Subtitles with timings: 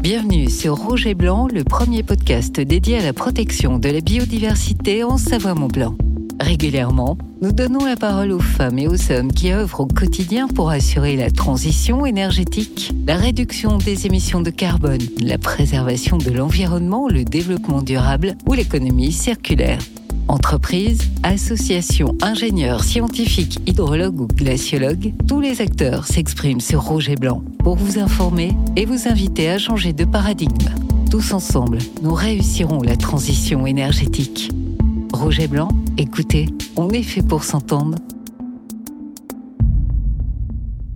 [0.00, 5.04] Bienvenue sur Rouge et Blanc, le premier podcast dédié à la protection de la biodiversité
[5.04, 5.94] en Savoie-Mont-Blanc.
[6.40, 10.70] Régulièrement, nous donnons la parole aux femmes et aux hommes qui œuvrent au quotidien pour
[10.70, 17.24] assurer la transition énergétique, la réduction des émissions de carbone, la préservation de l'environnement, le
[17.24, 19.80] développement durable ou l'économie circulaire.
[20.30, 27.42] Entreprises, associations, ingénieurs, scientifiques, hydrologues ou glaciologues, tous les acteurs s'expriment sur Rouge et Blanc
[27.58, 30.68] pour vous informer et vous inviter à changer de paradigme.
[31.10, 34.52] Tous ensemble, nous réussirons la transition énergétique.
[35.12, 37.98] Rouge et Blanc, écoutez, on est fait pour s'entendre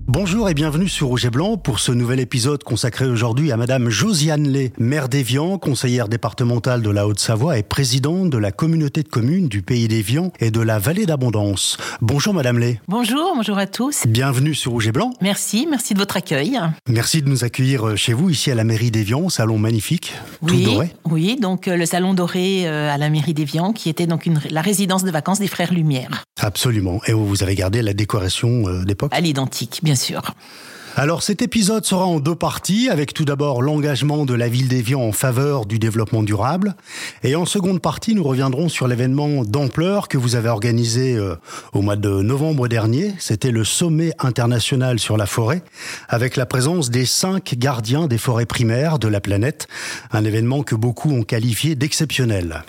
[0.06, 3.88] Bonjour et bienvenue sur Rouge et Blanc pour ce nouvel épisode consacré aujourd'hui à Madame
[3.88, 9.08] Josiane Lay, maire d'Évian, conseillère départementale de la Haute-Savoie et présidente de la communauté de
[9.08, 11.78] communes du pays d'Évian et de la vallée d'Abondance.
[12.02, 12.82] Bonjour Madame Lay.
[12.86, 14.06] Bonjour, bonjour à tous.
[14.06, 15.14] Bienvenue sur Rouge et Blanc.
[15.22, 16.60] Merci, merci de votre accueil.
[16.86, 20.12] Merci de nous accueillir chez vous ici à la mairie d'Évian, salon magnifique,
[20.46, 20.90] tout oui, doré.
[21.06, 24.38] Oui, donc euh, le salon doré euh, à la mairie d'Évian qui était donc une,
[24.50, 26.24] la résidence de vacances des frères Lumière.
[26.40, 27.00] Absolument.
[27.06, 30.22] Et vous avez gardé la décoration euh, d'époque À l'identique, bien sûr.
[30.96, 35.00] Alors cet épisode sera en deux parties, avec tout d'abord l'engagement de la ville d'Évian
[35.00, 36.76] en faveur du développement durable,
[37.24, 41.34] et en seconde partie nous reviendrons sur l'événement d'ampleur que vous avez organisé euh,
[41.72, 43.12] au mois de novembre dernier.
[43.18, 45.64] C'était le sommet international sur la forêt,
[46.08, 49.66] avec la présence des cinq gardiens des forêts primaires de la planète,
[50.12, 52.62] un événement que beaucoup ont qualifié d'exceptionnel.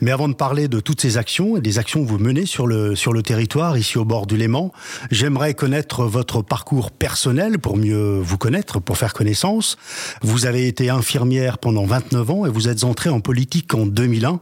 [0.00, 2.66] Mais avant de parler de toutes ces actions et des actions que vous menez sur
[2.66, 4.72] le, sur le territoire, ici au bord du Léman,
[5.12, 9.76] j'aimerais connaître votre parcours personnel pour mieux vous connaître, pour faire connaissance.
[10.22, 14.40] Vous avez été infirmière pendant 29 ans et vous êtes entrée en politique en 2001.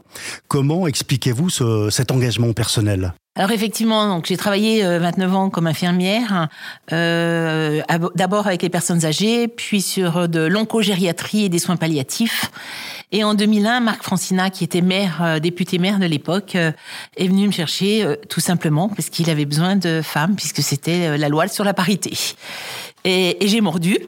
[0.48, 3.12] Comment expliquez-vous ce, cet engagement personnel?
[3.36, 6.48] Alors effectivement, j'ai travaillé 29 ans comme infirmière,
[6.92, 7.80] euh,
[8.16, 12.50] d'abord avec les personnes âgées, puis sur de l'oncogériatrie et des soins palliatifs.
[13.10, 16.72] Et en 2001, Marc Francina, qui était maire, euh, député maire de l'époque, euh,
[17.16, 21.16] est venu me chercher euh, tout simplement parce qu'il avait besoin de femmes, puisque c'était
[21.16, 22.12] la loi sur la parité.
[23.04, 23.98] Et, et j'ai mordu.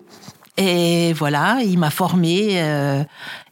[0.57, 3.03] Et voilà, il m'a formé, euh,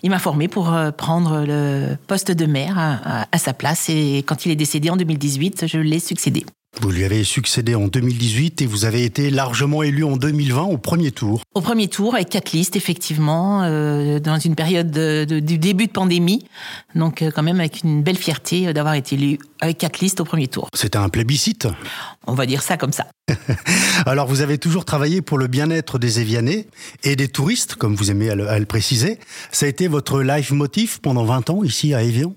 [0.03, 3.89] il m'a formé pour prendre le poste de maire à, à, à, sa place.
[3.89, 6.45] Et quand il est décédé en 2018, je l'ai succédé.
[6.81, 10.79] Vous lui avez succédé en 2018 et vous avez été largement élu en 2020 au
[10.79, 11.43] premier tour.
[11.55, 15.87] Au premier tour, avec quatre listes, effectivement, euh, dans une période de, de, du début
[15.87, 16.45] de pandémie.
[16.95, 20.25] Donc, euh, quand même, avec une belle fierté d'avoir été élu avec quatre listes au
[20.25, 20.69] premier tour.
[20.73, 21.67] C'était un plébiscite?
[22.29, 23.09] On va dire ça comme ça.
[24.07, 26.69] Alors, vous avez toujours travaillé pour le bien-être des Évianais
[27.03, 29.19] et des touristes, comme vous aimez à le, à le préciser.
[29.51, 32.35] Ça a été votre life motif pendant 20 ans ici à Évian?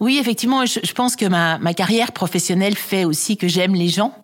[0.00, 3.88] Oui, effectivement, je, je pense que ma, ma, carrière professionnelle fait aussi que j'aime les
[3.88, 4.14] gens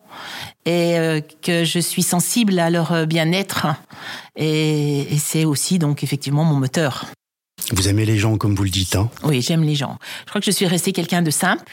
[0.64, 3.68] et euh, que je suis sensible à leur bien-être.
[4.36, 7.06] Et, et c'est aussi donc effectivement mon moteur.
[7.72, 9.10] Vous aimez les gens comme vous le dites, hein?
[9.24, 9.98] Oui, j'aime les gens.
[10.24, 11.64] Je crois que je suis restée quelqu'un de simple.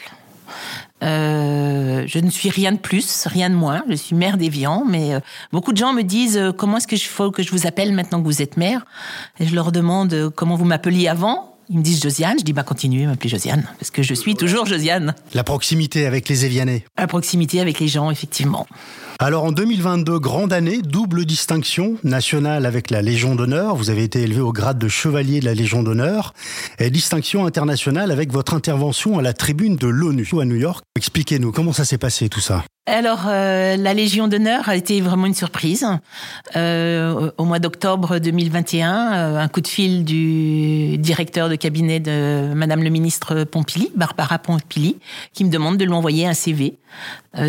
[1.02, 3.84] Euh, je ne suis rien de plus, rien de moins.
[3.88, 5.20] Je suis mère d'Évian, mais euh,
[5.52, 7.92] beaucoup de gens me disent euh, comment est-ce que je faut que je vous appelle
[7.92, 8.84] maintenant que vous êtes mère?
[9.38, 11.53] Et je leur demande euh, comment vous m'appeliez avant?
[11.70, 14.66] Ils me disent Josiane, je dis bah continuez m'appeler Josiane parce que je suis toujours
[14.66, 15.14] Josiane.
[15.32, 16.84] La proximité avec les Évianais.
[16.98, 18.66] La proximité avec les gens, effectivement.
[19.18, 23.76] Alors en 2022, grande année, double distinction nationale avec la Légion d'honneur.
[23.76, 26.34] Vous avez été élevé au grade de chevalier de la Légion d'honneur
[26.78, 30.84] et distinction internationale avec votre intervention à la tribune de l'ONU à New York.
[30.96, 32.64] Expliquez-nous comment ça s'est passé tout ça?
[32.86, 35.86] Alors, euh, la Légion d'honneur a été vraiment une surprise.
[36.54, 42.52] Euh, au mois d'octobre 2021, euh, un coup de fil du directeur de cabinet de
[42.54, 44.98] Madame le ministre Pompili, Barbara Pompili,
[45.32, 46.76] qui me demande de lui envoyer un CV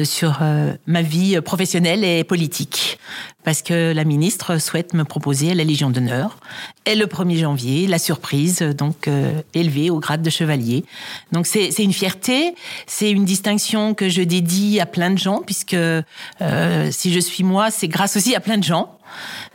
[0.04, 0.40] sur
[0.88, 2.98] ma vie professionnelle et politique.
[3.46, 6.38] Parce que la ministre souhaite me proposer la Légion d'honneur.
[6.86, 10.84] Et le 1er janvier, la surprise, donc euh, élevée au grade de chevalier.
[11.32, 12.56] Donc c'est une fierté,
[12.88, 17.44] c'est une distinction que je dédie à plein de gens, puisque euh, si je suis
[17.44, 18.98] moi, c'est grâce aussi à plein de gens.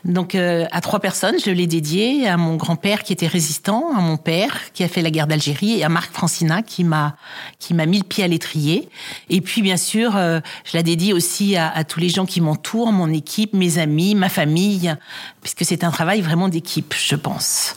[0.04, 4.00] Donc euh, à trois personnes, je l'ai dédié à mon grand-père qui était résistant, à
[4.00, 7.16] mon père qui a fait la guerre d'Algérie et à Marc Francina qui m'a
[7.58, 8.88] qui m'a mis le pied à l'étrier.
[9.28, 12.40] Et puis bien sûr, euh, je la dédie aussi à, à tous les gens qui
[12.40, 14.94] m'entourent, mon équipe, mes amis, ma famille,
[15.42, 17.76] puisque c'est un travail vraiment d'équipe, je pense.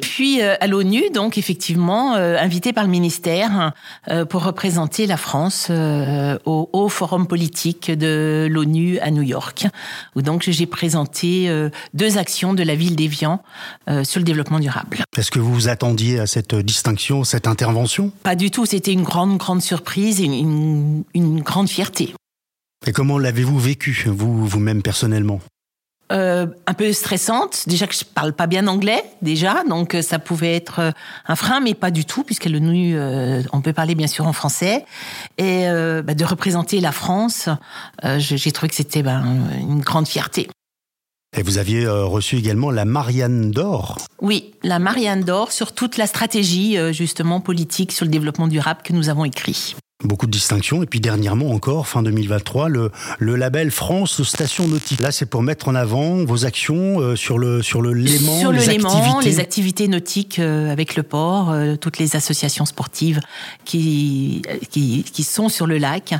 [0.00, 3.72] Puis euh, à l'ONU, donc effectivement, euh, invité par le ministère
[4.08, 9.66] euh, pour représenter la France euh, au, au, forum politique de l'ONU à New York,
[10.16, 11.48] où donc j'ai présenté
[11.94, 13.42] deux actions de la ville d'Évian
[13.88, 15.04] euh, sur le développement durable.
[15.16, 18.12] Est-ce que vous vous attendiez à cette distinction, cette intervention?
[18.22, 21.04] Pas du tout, c'était une grande, grande surprise et une,
[21.42, 22.14] grande fierté.
[22.86, 25.40] Et comment l'avez-vous vécu, vous, vous-même personnellement?
[26.12, 27.64] Euh, un peu stressante.
[27.68, 30.92] Déjà que je parle pas bien anglais, déjà, donc euh, ça pouvait être
[31.28, 32.98] un frein, mais pas du tout, puisque le NU,
[33.52, 34.84] on peut parler bien sûr en français.
[35.38, 35.66] Et
[36.04, 37.48] bah, de représenter la France,
[38.18, 39.24] j'ai trouvé que c'était ben,
[39.60, 40.48] une grande fierté.
[41.36, 46.06] Et vous aviez reçu également la Marianne d'Or Oui, la Marianne d'Or sur toute la
[46.06, 49.74] stratégie justement politique sur le développement durable que nous avons écrit.
[50.02, 50.82] Beaucoup de distinctions.
[50.82, 55.00] Et puis dernièrement encore, fin 2023, le, le label France Station Nautique.
[55.00, 58.50] Là, c'est pour mettre en avant vos actions euh, sur le sur le Léman, sur
[58.50, 59.24] les le Léman, activités.
[59.28, 63.20] les activités nautiques euh, avec le port, euh, toutes les associations sportives
[63.66, 64.40] qui,
[64.70, 66.14] qui, qui sont sur le lac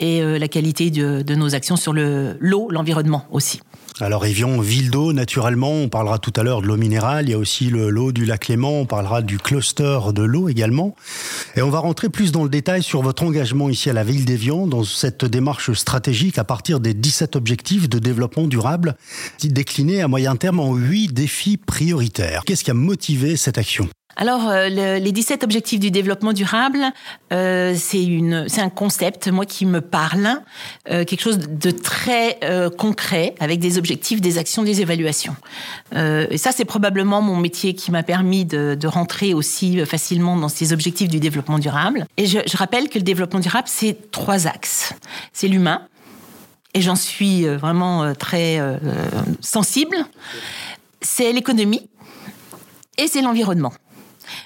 [0.00, 3.60] et la qualité de, de nos actions sur le l'eau, l'environnement aussi.
[3.98, 7.34] Alors Évian, ville d'eau, naturellement, on parlera tout à l'heure de l'eau minérale, il y
[7.34, 10.94] a aussi l'eau du lac Léman, on parlera du cluster de l'eau également.
[11.56, 14.26] Et on va rentrer plus dans le détail sur votre engagement ici à la ville
[14.26, 18.96] d'Évian dans cette démarche stratégique à partir des 17 objectifs de développement durable
[19.42, 22.42] déclinés à moyen terme en 8 défis prioritaires.
[22.44, 23.88] Qu'est-ce qui a motivé cette action?
[24.18, 26.78] Alors, euh, les 17 objectifs du développement durable,
[27.34, 30.40] euh, c'est un concept, moi, qui me parle,
[30.90, 35.36] euh, quelque chose de très euh, concret, avec des objectifs, des actions, des évaluations.
[35.94, 40.38] Euh, et ça, c'est probablement mon métier qui m'a permis de, de, rentrer aussi facilement
[40.38, 42.06] dans ces objectifs du développement durable.
[42.16, 44.94] Et je, je rappelle que le développement durable, c'est trois axes.
[45.34, 45.82] C'est l'humain,
[46.72, 48.60] et j'en suis vraiment très
[49.40, 49.96] sensible.
[51.00, 51.88] C'est l'économie,
[52.98, 53.72] et c'est l'environnement.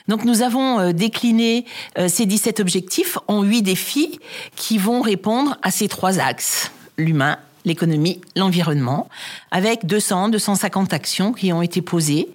[0.09, 1.65] Donc nous avons euh, décliné
[1.99, 4.21] euh, ces 17 objectifs en 8 défis
[4.57, 9.09] qui vont répondre à ces trois axes, l'humain, l'économie, l'environnement,
[9.51, 12.29] avec 200, 250 actions qui ont été posées,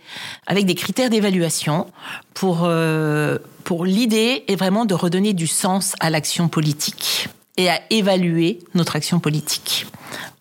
[0.48, 1.88] avec des critères d'évaluation
[2.34, 7.80] pour, euh, pour l'idée est vraiment de redonner du sens à l'action politique et à
[7.90, 9.88] évaluer notre action politique.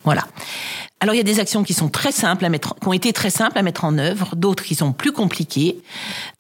[0.03, 0.27] Voilà.
[1.05, 3.13] Alors il y a des actions qui sont très simples à mettre, qui ont été
[3.13, 5.83] très simples à mettre en œuvre, d'autres qui sont plus compliquées,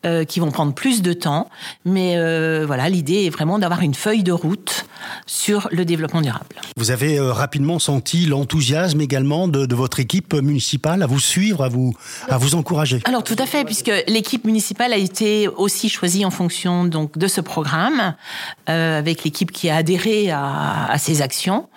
[0.06, 1.50] euh, qui vont prendre plus de temps.
[1.84, 4.86] Mais euh, voilà, l'idée est vraiment d'avoir une feuille de route
[5.26, 6.56] sur le développement durable.
[6.78, 11.62] Vous avez euh, rapidement senti l'enthousiasme également de, de, votre équipe municipale à vous suivre,
[11.62, 11.94] à vous
[12.30, 13.00] à vous encourager?
[13.04, 17.26] Alors tout à fait, puisque l'équipe municipale a été aussi choisie en fonction donc de
[17.26, 18.14] ce programme,
[18.70, 21.68] euh, avec l'équipe qui a adhéré à, à, ces actions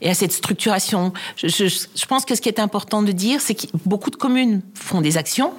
[0.00, 1.12] et à cette structuration.
[1.36, 4.10] Je, je, je pense que que ce qui est important de dire, c'est que beaucoup
[4.10, 5.52] de communes font des actions,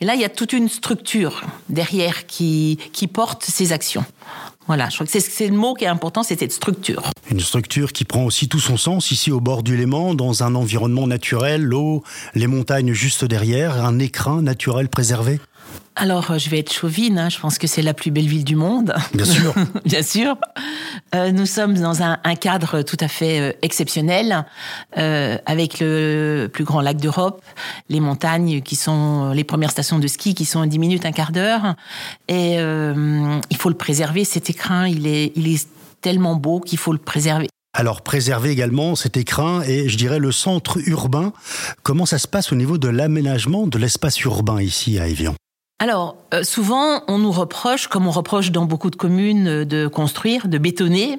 [0.00, 4.04] et là, il y a toute une structure derrière qui, qui porte ces actions.
[4.66, 7.02] Voilà, je crois que c'est le mot qui est important, c'est cette structure.
[7.30, 10.54] Une structure qui prend aussi tout son sens ici au bord du Léman, dans un
[10.54, 12.02] environnement naturel, l'eau,
[12.34, 15.40] les montagnes juste derrière, un écrin naturel préservé
[15.96, 18.44] alors, euh, je vais être chauvine, hein, je pense que c'est la plus belle ville
[18.44, 18.94] du monde.
[19.14, 19.54] Bien sûr.
[19.84, 20.36] Bien sûr.
[21.14, 24.44] Euh, nous sommes dans un, un, cadre tout à fait euh, exceptionnel,
[24.98, 27.42] euh, avec le plus grand lac d'Europe,
[27.88, 31.12] les montagnes qui sont les premières stations de ski qui sont à 10 minutes, un
[31.12, 31.76] quart d'heure.
[32.28, 35.68] Et il faut le préserver, cet écrin, il est, il est
[36.00, 37.48] tellement beau qu'il faut le préserver.
[37.72, 41.32] Alors préserver également cet écrin et je dirais le centre urbain.
[41.82, 45.34] Comment ça se passe au niveau de l'aménagement de l'espace urbain ici à Évian
[45.80, 49.88] alors, euh, souvent, on nous reproche, comme on reproche dans beaucoup de communes, euh, de
[49.88, 51.18] construire, de bétonner.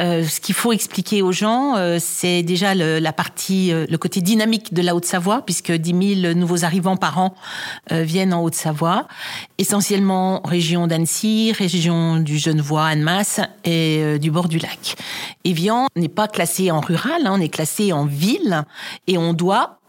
[0.00, 3.98] Euh, ce qu'il faut expliquer aux gens, euh, c'est déjà le, la partie, euh, le
[3.98, 7.34] côté dynamique de la Haute-Savoie, puisque 10 000 nouveaux arrivants par an
[7.92, 9.06] euh, viennent en Haute-Savoie,
[9.58, 14.96] essentiellement région d'Annecy, région du Genevois, Annemasse et du bord du lac.
[15.44, 18.64] Evian n'est pas classé en rural, hein, on est classé en ville,
[19.06, 19.81] et on doit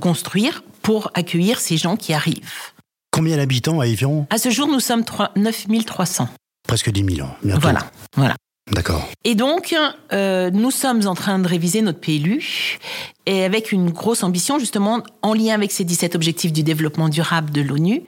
[0.00, 2.72] construire pour accueillir ces gens qui arrivent.
[3.12, 6.28] Combien d'habitants à Evian À ce jour, nous sommes 3, 9300.
[6.66, 7.34] Presque 10 000 ans.
[7.42, 7.60] Bientôt.
[7.60, 8.34] Voilà, voilà.
[8.70, 9.06] D'accord.
[9.24, 9.74] Et donc,
[10.12, 12.78] euh, nous sommes en train de réviser notre PLU
[13.26, 17.50] et avec une grosse ambition justement en lien avec ces 17 objectifs du développement durable
[17.50, 18.02] de l'ONU.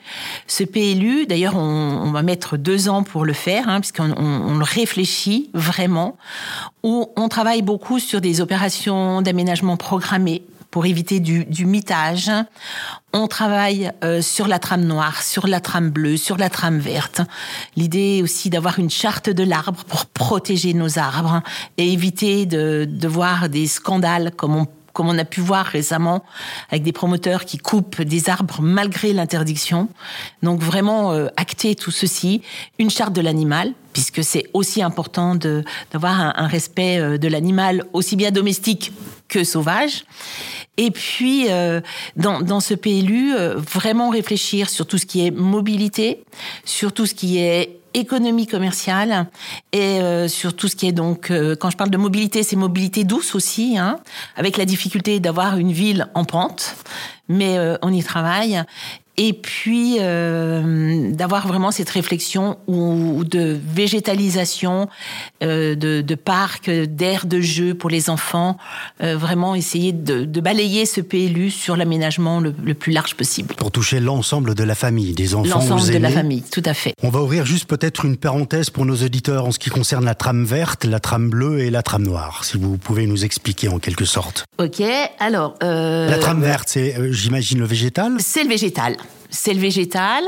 [0.47, 1.61] Ce PLU, d'ailleurs, on,
[2.05, 6.17] on, va mettre deux ans pour le faire, hein, puisqu'on on, on, le réfléchit vraiment,
[6.85, 12.33] où on travaille beaucoup sur des opérations d'aménagement programmées pour éviter du, mitage.
[13.13, 17.21] On travaille euh, sur la trame noire, sur la trame bleue, sur la trame verte.
[17.77, 21.43] L'idée aussi d'avoir une charte de l'arbre pour protéger nos arbres
[21.79, 26.25] et éviter de, voir des scandales comme on comme on a pu voir récemment
[26.71, 29.89] avec des promoteurs qui coupent des arbres malgré l'interdiction.
[30.43, 32.43] Donc vraiment euh, acter tout ceci,
[32.81, 37.85] une charte de l'animal, puisque c'est aussi important d'avoir un, un, respect euh, de l'animal
[37.95, 38.93] aussi bien domestique
[39.29, 40.05] que sauvage.
[40.77, 41.81] Et puis, euh,
[42.17, 46.25] dans, dans, ce PLU, euh, vraiment réfléchir sur tout ce qui est mobilité,
[46.65, 49.27] sur tout ce qui est économie commerciale
[49.73, 52.57] et euh, sur tout ce qui est donc, euh, quand je parle de mobilité, c'est
[52.57, 54.01] mobilité douce aussi, hein,
[54.37, 56.75] avec la difficulté d'avoir une ville en pente,
[57.29, 58.63] mais euh, on y travaille
[59.17, 64.89] et puis euh, d'avoir vraiment cette réflexion ou, de végétalisation
[65.43, 68.57] euh, de, de parcs, d'aires de jeu pour les enfants,
[69.03, 73.55] euh, vraiment essayer de, de, balayer ce PLU sur l'aménagement le, le, plus large possible.
[73.55, 76.95] Pour toucher l'ensemble de la famille, des enfants L'ensemble de la famille, tout à fait.
[77.03, 80.15] On va ouvrir juste peut-être une parenthèse pour nos auditeurs en ce qui concerne la
[80.15, 83.79] trame verte, la trame bleue et la trame noire, si vous pouvez nous expliquer en
[83.79, 84.45] quelque sorte.
[84.59, 84.83] Ok,
[85.21, 85.55] alors...
[85.63, 88.17] Euh, la trame verte, c'est, euh, j'imagine, le végétal?
[88.19, 88.97] C'est le végétal
[89.35, 90.25] c'est le végétal.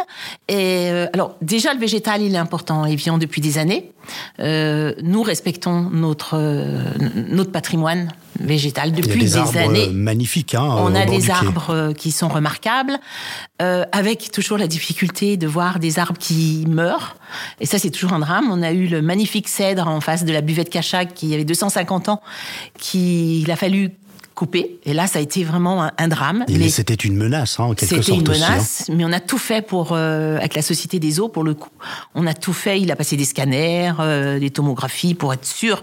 [0.48, 3.92] Et euh, alors déjà le végétal il est important et vient depuis des années.
[4.40, 6.82] Euh, nous respectons notre euh,
[7.28, 9.88] notre patrimoine végétal depuis Il y a des, des arbres années.
[9.88, 10.54] Magnifiques.
[10.54, 12.98] Hein, On a des arbres euh, qui sont remarquables,
[13.62, 17.16] euh, avec toujours la difficulté de voir des arbres qui meurent.
[17.60, 18.48] Et ça, c'est toujours un drame.
[18.50, 22.08] On a eu le magnifique cèdre en face de la buvette Cachac qui avait 250
[22.08, 22.20] ans,
[22.78, 23.92] qu'il a fallu
[24.36, 24.78] couper.
[24.84, 26.44] Et là, ça a été vraiment un, un drame.
[26.68, 28.42] C'était une menace, hein, en quelque c'était sorte une aussi.
[28.44, 28.50] hein.
[28.50, 31.54] menace, mais on a tout fait pour euh, avec la Société des eaux pour le
[31.54, 31.70] coup.
[32.14, 32.80] On a tout fait.
[32.80, 35.82] Il a passé des scanners, euh, des tomographies pour être sûr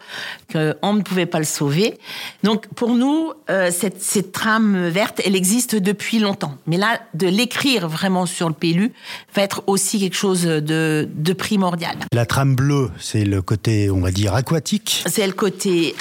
[0.52, 1.98] qu'on ne pouvait pas le sauver.
[2.44, 6.56] Donc pour nous, euh, cette, cette trame verte, elle existe depuis longtemps.
[6.68, 8.94] Mais là, de l'écrire vraiment sur le PLU
[9.36, 11.98] va être aussi quelque chose de, de primordial.
[12.14, 15.04] La trame bleue, c'est le côté, on va dire, aquatique.
[15.08, 15.96] C'est le côté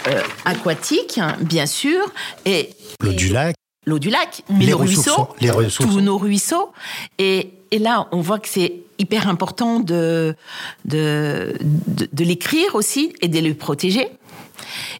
[0.44, 1.98] aquatique, bien sûr,
[2.44, 2.70] et
[3.00, 3.54] L'eau du lac.
[3.86, 5.90] l'eau du lac, mais Les le ressources, ruisseau, les ressources.
[5.90, 6.72] tous nos ruisseaux.
[7.18, 10.34] Et, et là, on voit que c'est hyper important de,
[10.84, 14.08] de, de, de l'écrire aussi et de le protéger.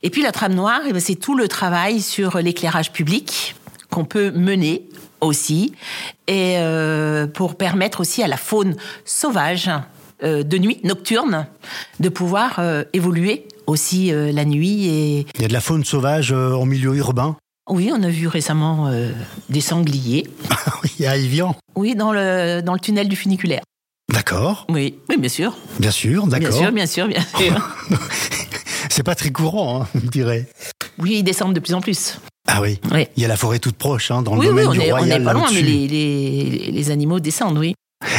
[0.03, 3.55] Et puis la trame noire, eh ben, c'est tout le travail sur l'éclairage public
[3.91, 4.89] qu'on peut mener
[5.21, 5.73] aussi,
[6.27, 9.71] et euh, pour permettre aussi à la faune sauvage
[10.25, 11.47] euh, de nuit, nocturne,
[12.01, 15.85] de pouvoir euh, évoluer aussi euh, la nuit et, Il y a de la faune
[15.85, 17.37] sauvage euh, en milieu urbain.
[17.71, 19.11] oui, on a vu récemment euh,
[19.49, 20.27] des sangliers.
[20.99, 21.55] Il y a Evian.
[21.77, 23.63] Oui, dans le, dans le tunnel du funiculaire.
[24.13, 25.57] D'accord, Oui, oui, bien sûr.
[25.79, 26.59] bien sûr, Bien d'accord.
[26.59, 27.77] sûr, bien sûr, bien sûr.
[28.91, 30.47] C'est pas très courant, hein, on dirait.
[30.99, 32.19] Oui, ils descendent de plus en plus.
[32.47, 32.79] Ah oui.
[32.93, 33.07] Oui.
[33.17, 34.81] Il y a la forêt toute proche, hein, dans le Oui, oui, domaine on du
[34.81, 35.21] est, on Royal.
[35.23, 37.75] est pas là loin, mais les, les animaux descendent, oui.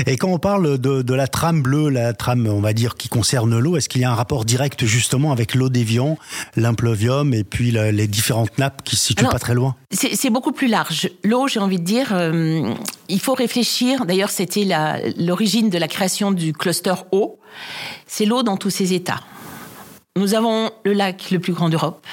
[0.08, 3.10] Et quand on parle de, de la trame bleue, la trame, on va dire, qui
[3.10, 6.18] concerne l'eau, est-ce qu'il y a un rapport direct justement avec l'eau d'Evian,
[6.56, 9.76] l'impluvium et puis la- les différentes nappes qui se situent Alors, pas très loin?
[9.92, 11.10] C'est beaucoup plus large.
[11.24, 12.74] L'eau, j'ai envie de dire, euh,
[13.10, 14.06] il faut réfléchir.
[14.06, 14.68] D'ailleurs, c'était
[15.18, 17.40] l'origine de la création du cluster eau.
[18.08, 19.22] C'est l'eau dans tous ses états.
[20.16, 22.06] Nous avons le lac le plus grand d'Europe.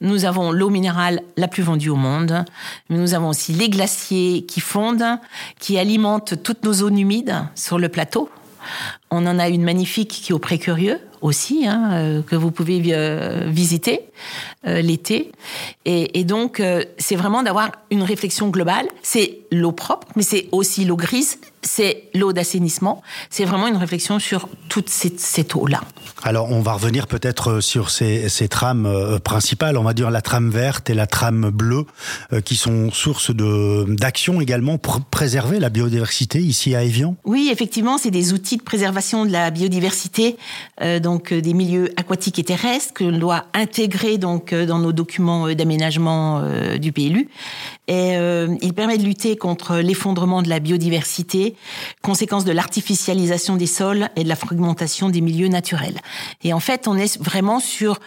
[0.00, 2.44] Nous avons l'eau minérale la plus vendue au monde.
[2.88, 5.18] Mais nous avons aussi les glaciers qui fondent,
[5.58, 8.28] qui alimentent toutes nos zones humides sur le plateau.
[9.10, 12.82] On en a une magnifique qui est au Précurieux aussi, hein, euh, que vous pouvez
[12.88, 14.00] euh, visiter
[14.66, 15.32] euh, l'été.
[15.84, 16.62] Et, et donc,
[16.98, 18.88] c'est vraiment d'avoir une réflexion globale.
[19.02, 23.02] C'est l'eau propre, mais c'est aussi l'eau grise, c'est l'eau d'assainissement.
[23.30, 25.80] C'est vraiment une réflexion sur toute cette, cette eau-là.
[26.24, 30.10] Alors, on va revenir peut-être euh, sur ces, ces trames euh, principales, on va dire
[30.10, 31.84] la trame verte et la trame bleue,
[32.32, 37.16] euh, qui sont source de d'action également pour préserver la biodiversité ici à Evian.
[37.24, 40.36] Oui, effectivement, c'est des outils de préservation de la biodiversité,
[40.80, 45.52] euh, donc des milieux aquatiques et terrestres que l'on doit intégrer donc dans nos documents
[45.52, 46.42] d'aménagement
[46.78, 47.28] du PLU.
[47.88, 51.56] Et euh, il permet de lutter contre l'effondrement de la biodiversité,
[52.00, 55.98] conséquence de l'artificialisation des sols et de la fragmentation des milieux naturels.
[56.44, 57.98] Et en fait, on est vraiment sur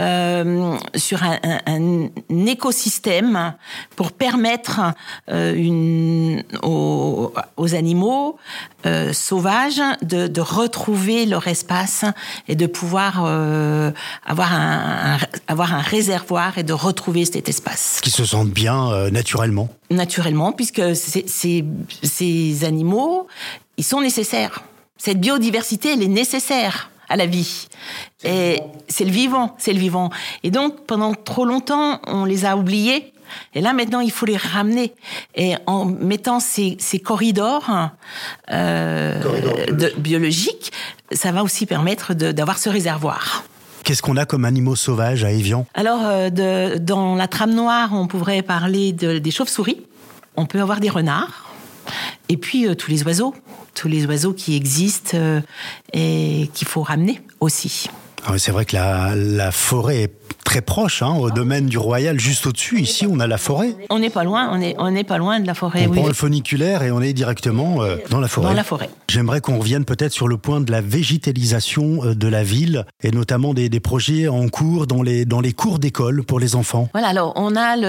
[0.00, 3.54] euh, sur un, écosystème
[3.96, 4.80] pour permettre
[5.30, 8.38] euh, aux, aux animaux
[9.12, 12.06] sauvages de, retrouver leur espace
[12.48, 13.26] et de pouvoir
[14.24, 15.18] avoir un,
[15.48, 19.68] avoir un réservoir et de retrouver cet espace Qui se sentent bien naturellement.
[19.90, 21.64] naturellement, puisque ces, ces,
[22.02, 23.26] ces animaux,
[23.76, 24.62] ils sont nécessaires.
[24.96, 27.66] Cette biodiversité, elle est nécessaire à la vie.
[28.24, 30.10] Et c'est le vivant, c'est le vivant.
[30.42, 33.12] Et donc, pendant trop longtemps, on les a oubliés.
[33.54, 34.94] Et là, maintenant, il faut les ramener.
[35.34, 37.90] Et en mettant ces, ces corridors,
[38.50, 39.20] euh,
[39.98, 40.72] biologiques,
[41.12, 43.44] ça va aussi permettre d'avoir ce réservoir.
[43.84, 45.66] Qu'est-ce qu'on a comme animaux sauvages à Evian?
[45.74, 49.82] Alors, euh, de- dans la trame noire, on pourrait parler de- des chauves-souris.
[50.36, 51.50] On peut avoir des renards.
[52.28, 53.34] Et puis, euh, tous les oiseaux.
[53.74, 55.40] Tous les oiseaux qui existent euh,
[55.92, 57.88] et qu'il faut ramener aussi.
[58.26, 60.12] Ah oui, C'est vrai que la, la forêt est
[60.44, 62.80] très proche, hein, au domaine du Royal, juste au-dessus.
[62.80, 63.74] Ici, on a la forêt.
[63.88, 65.86] On n'est pas loin, on est, on n'est pas loin de la forêt.
[65.86, 65.98] On oui.
[65.98, 68.48] prend le funiculaire et on est directement euh, dans la forêt.
[68.48, 68.90] Dans la forêt.
[69.08, 73.10] J'aimerais qu'on revienne peut-être sur le point de la végétalisation euh, de la ville et
[73.10, 76.88] notamment des, des projets en cours dans les, dans les cours d'école pour les enfants.
[76.92, 77.82] Voilà, alors on a le,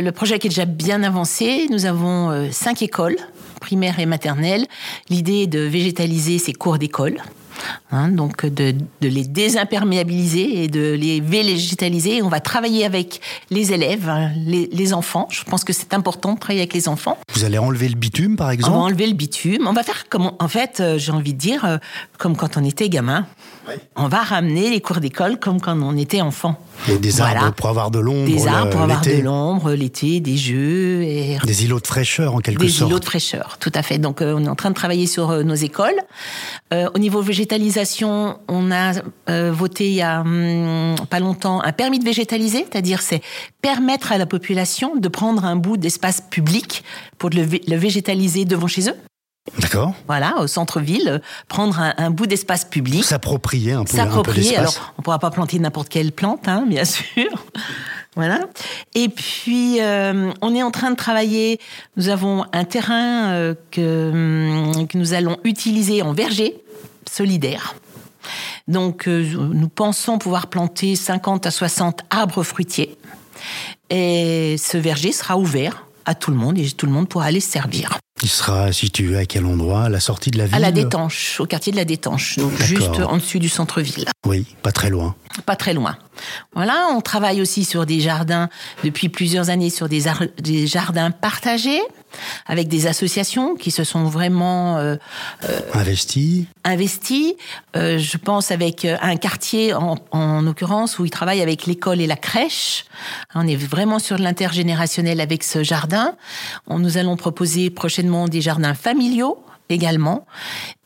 [0.00, 1.66] le- le projet qui est déjà bien avancé.
[1.70, 3.16] Nous avons euh, cinq écoles,
[3.60, 4.66] primaires et maternelles.
[5.10, 7.16] L'idée est de végétaliser ces cours d'école.
[7.90, 12.22] Hein, donc de, de les désimperméabiliser et de les végétaliser.
[12.22, 15.26] On va travailler avec les élèves, hein, les, les enfants.
[15.30, 17.18] Je pense que c'est important de travailler avec les enfants.
[17.34, 18.76] Vous allez enlever le bitume, par On va exemple?
[18.76, 19.66] enlever le bitume.
[19.68, 21.78] On va faire comme, en fait, euh, j'ai envie de dire, euh,
[22.18, 23.26] comme quand on était gamin.
[23.96, 26.58] On va ramener les cours d'école comme quand on était enfant.
[26.88, 27.42] Et des Voilà.
[27.42, 29.22] arbres pour avoir de l'ombre Des arbres pour avoir de l'été.
[29.22, 32.90] l'ombre l'été, des jeux et Des îlots de fraîcheur, en quelque des sorte.
[32.90, 33.98] îlots de fraîcheur, tout à fait.
[33.98, 35.98] Donc, euh, on est en train de travailler sur euh, nos écoles.
[36.72, 38.92] Euh, au niveau végétalisation, on a
[39.50, 43.20] voté il y a hum, pas longtemps un permis de végétaliser, c'est-à-dire c'est
[43.62, 46.84] permettre à la population de prendre un bout d'espace public
[47.18, 47.42] pour le
[47.76, 48.94] végétaliser devant chez eux.
[49.58, 53.04] D'accord Voilà, au centre-ville, prendre un, un bout d'espace public.
[53.04, 54.56] S'approprier un peu, S'approprier.
[54.56, 57.44] Alors, on pourra pas planter n'importe quelle plante, hein, bien sûr.
[58.16, 58.40] Voilà.
[58.94, 61.60] Et puis, euh, on est en train de travailler.
[61.96, 66.56] Nous avons un terrain euh, que, hum, que nous allons utiliser en verger
[67.08, 67.76] solidaire.
[68.66, 72.96] Donc, euh, nous pensons pouvoir planter 50 à 60 arbres fruitiers.
[73.88, 77.40] Et ce verger sera ouvert à tout le monde et tout le monde pourra aller
[77.40, 77.98] se servir.
[78.22, 79.84] Il sera situé à quel endroit?
[79.84, 82.52] À la sortie de la ville À la Détanche, au quartier de la Détanche, donc
[82.62, 84.06] juste en dessus du centre-ville.
[84.26, 85.14] Oui, pas très loin.
[85.42, 85.96] Pas très loin.
[86.54, 88.48] Voilà, on travaille aussi sur des jardins
[88.84, 90.04] depuis plusieurs années sur des,
[90.40, 91.80] des jardins partagés
[92.46, 94.96] avec des associations qui se sont vraiment euh,
[95.74, 96.46] Investi.
[96.64, 97.36] investies.
[97.76, 102.00] Euh, je pense avec euh, un quartier en, en l'occurrence où ils travaillent avec l'école
[102.00, 102.86] et la crèche.
[103.34, 106.14] On est vraiment sur de l'intergénérationnel avec ce jardin.
[106.66, 110.26] On, nous allons proposer prochainement des jardins familiaux également.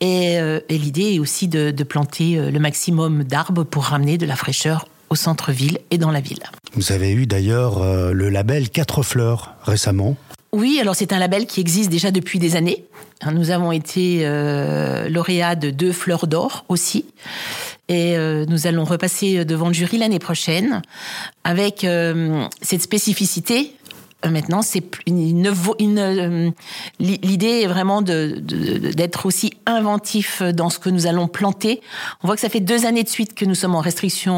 [0.01, 4.19] Et, euh, et l'idée est aussi de, de planter euh, le maximum d'arbres pour ramener
[4.19, 6.43] de la fraîcheur au centre-ville et dans la ville.
[6.75, 10.17] Vous avez eu d'ailleurs euh, le label Quatre Fleurs récemment.
[10.53, 12.85] Oui, alors c'est un label qui existe déjà depuis des années.
[13.23, 17.07] Hein, Nous avons été euh, lauréats de deux fleurs d'or aussi.
[17.89, 20.83] Et euh, nous allons repasser devant le jury l'année prochaine
[21.45, 23.73] avec euh, cette spécificité.
[24.25, 26.51] Euh, Maintenant, c'est euh,
[26.99, 31.81] li- l'idée est vraiment d'être aussi inventif dans ce que nous allons planter.
[32.23, 34.33] On voit que ça fait deux années de suite que nous sommes en restriction,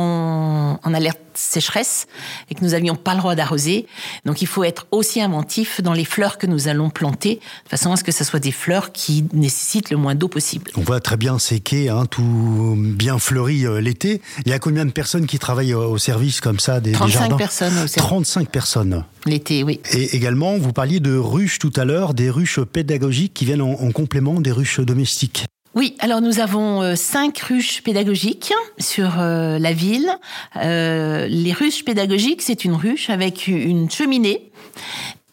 [0.82, 2.06] en alerte sécheresse,
[2.50, 3.86] et que nous n'avions pas le droit d'arroser.
[4.24, 7.92] Donc, il faut être aussi inventif dans les fleurs que nous allons planter, de façon
[7.92, 10.70] à ce que ce soit des fleurs qui nécessitent le moins d'eau possible.
[10.76, 14.20] On voit très bien quais, hein, tout bien fleuri euh, l'été.
[14.44, 17.18] Il y a combien de personnes qui travaillent au service comme ça des, des 35
[17.18, 17.96] jardins personnes au service.
[17.96, 19.04] 35 personnes.
[19.26, 19.80] L'été, oui.
[19.92, 23.72] Et également, vous parliez de ruches tout à l'heure, des ruches pédagogiques qui viennent en,
[23.72, 25.46] en complément des ruches domestiques.
[25.74, 30.08] Oui, alors nous avons euh, cinq ruches pédagogiques sur euh, la ville.
[30.56, 34.52] Euh, les ruches pédagogiques, c'est une ruche avec une cheminée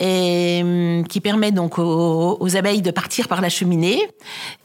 [0.01, 4.01] hum, qui permet donc aux, abeilles de partir par la cheminée.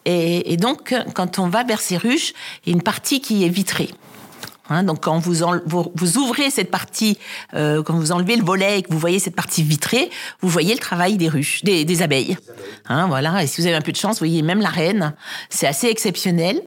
[0.06, 2.32] Et donc, quand on va vers ces ruches,
[2.64, 3.90] il y a une partie qui est vitrée.
[4.68, 7.18] Hein, donc quand vous, en- vous, vous ouvrez cette partie,
[7.54, 10.72] euh, quand vous enlevez le volet et que vous voyez cette partie vitrée, vous voyez
[10.74, 12.36] le travail des ruches, des, des abeilles.
[12.88, 13.42] Hein, voilà.
[13.42, 15.14] Et si vous avez un peu de chance, vous voyez même la reine.
[15.50, 16.60] C'est assez exceptionnel.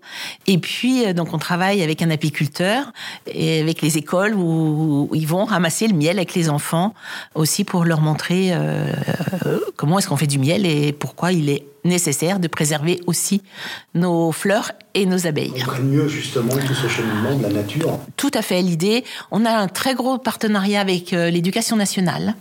[0.47, 2.91] Et puis euh, donc on travaille avec un apiculteur
[3.27, 6.93] et avec les écoles où, où ils vont ramasser le miel avec les enfants
[7.35, 8.91] aussi pour leur montrer euh,
[9.45, 13.41] euh, comment est-ce qu'on fait du miel et pourquoi il est nécessaire de préserver aussi
[13.93, 15.53] nos fleurs et nos abeilles.
[15.83, 17.99] mieux justement tout ce cheminement de la nature.
[18.17, 18.61] Tout à fait.
[18.61, 22.35] L'idée, on a un très gros partenariat avec euh, l'éducation nationale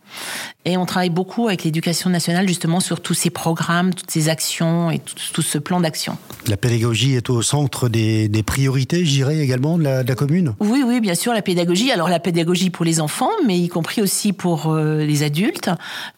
[0.65, 4.91] et on travaille beaucoup avec l'éducation nationale justement sur tous ces programmes, toutes ces actions
[4.91, 6.19] et tout, tout ce plan d'action.
[6.47, 10.15] La pédagogie est au centre des, des priorités, je dirais également, de la, de la
[10.15, 10.55] commune?
[10.61, 11.91] Oui, oui, bien sûr, la pédagogie.
[11.93, 15.71] Alors la pédagogie pour les enfants, mais y compris aussi pour euh, les adultes.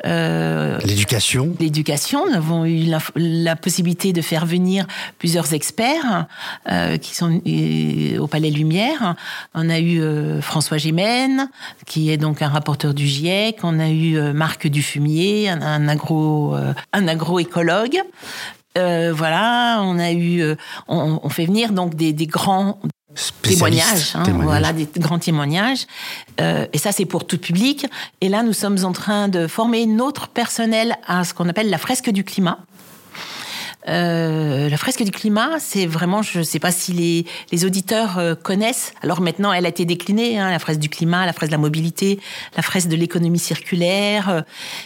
[0.07, 1.55] Euh, L'éducation.
[1.61, 2.26] l'éducation.
[2.29, 4.87] Nous avons eu la, la possibilité de faire venir
[5.18, 6.26] plusieurs experts
[6.71, 9.14] euh, qui sont euh, au Palais Lumière.
[9.55, 11.49] On a eu euh, François Gémen,
[11.87, 13.59] qui est donc un rapporteur du GIEC.
[13.62, 16.55] On a eu Marc Dufumier, un, un agro,
[16.93, 18.01] un agroécologue.
[18.77, 20.43] Voilà, on a eu,
[20.88, 22.79] on, on fait venir donc des, des grands
[23.43, 24.45] témoignages, hein, Témoignages.
[24.45, 25.87] voilà, des grands témoignages.
[26.40, 27.87] Euh, et ça, c'est pour tout public.
[28.21, 31.79] Et là, nous sommes en train de former notre personnel à ce qu'on appelle la
[31.79, 32.59] fresque du climat.
[33.88, 38.19] Euh, la fresque du climat, c'est vraiment, je ne sais pas si les, les auditeurs
[38.19, 38.93] euh, connaissent.
[39.03, 41.61] Alors maintenant, elle a été déclinée, hein, la fresque du climat, la fresque de la
[41.61, 42.21] mobilité,
[42.57, 44.29] la fresque de l'économie circulaire.
[44.29, 44.40] Euh,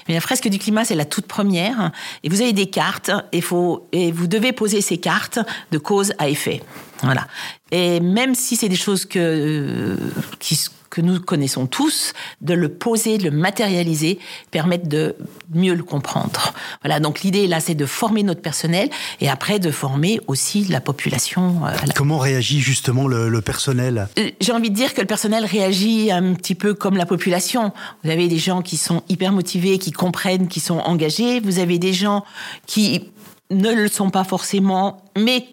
[0.06, 1.90] mais la fresque du climat, c'est la toute première.
[2.22, 5.38] Et vous avez des cartes, et, faut, et vous devez poser ces cartes
[5.72, 6.62] de cause à effet.
[7.02, 7.26] Voilà.
[7.72, 9.96] Et même si c'est des choses que,
[10.38, 10.58] qui,
[10.94, 14.20] que nous connaissons tous, de le poser, de le matérialiser,
[14.52, 15.16] permettre de
[15.52, 16.54] mieux le comprendre.
[16.82, 18.88] Voilà, donc l'idée là, c'est de former notre personnel
[19.20, 21.66] et après de former aussi la population.
[21.66, 24.06] Euh, Comment réagit justement le, le personnel?
[24.20, 27.72] Euh, J'ai envie de dire que le personnel réagit un petit peu comme la population.
[28.04, 31.40] Vous avez des gens qui sont hyper motivés, qui comprennent, qui sont engagés.
[31.40, 32.24] Vous avez des gens
[32.66, 33.10] qui
[33.50, 35.46] ne le sont pas forcément, mais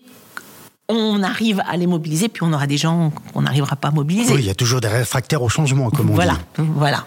[0.90, 4.34] on arrive à les mobiliser, puis on aura des gens qu'on n'arrivera pas à mobiliser.
[4.34, 6.66] Oui, il y a toujours des réfractaires au changement, comme on voilà, dit.
[6.76, 7.06] Voilà.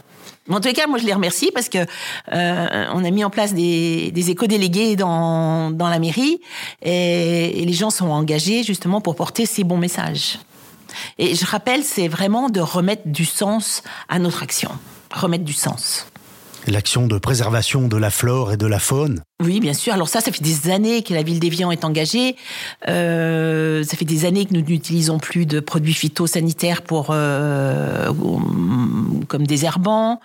[0.51, 1.79] En tous les cas, moi, je les remercie parce que
[2.33, 6.41] euh, on a mis en place des, des éco-délégués dans, dans la mairie
[6.83, 10.39] et, et les gens sont engagés justement pour porter ces bons messages.
[11.19, 14.71] Et je rappelle, c'est vraiment de remettre du sens à notre action,
[15.11, 16.07] remettre du sens
[16.67, 19.23] l'action de préservation de la flore et de la faune.
[19.43, 19.93] Oui, bien sûr.
[19.93, 22.37] Alors ça, ça fait des années que la ville d'Evian est engagée.
[22.89, 28.13] Euh, ça fait des années que nous n'utilisons plus de produits phytosanitaires pour euh,
[29.29, 30.21] comme désherbants.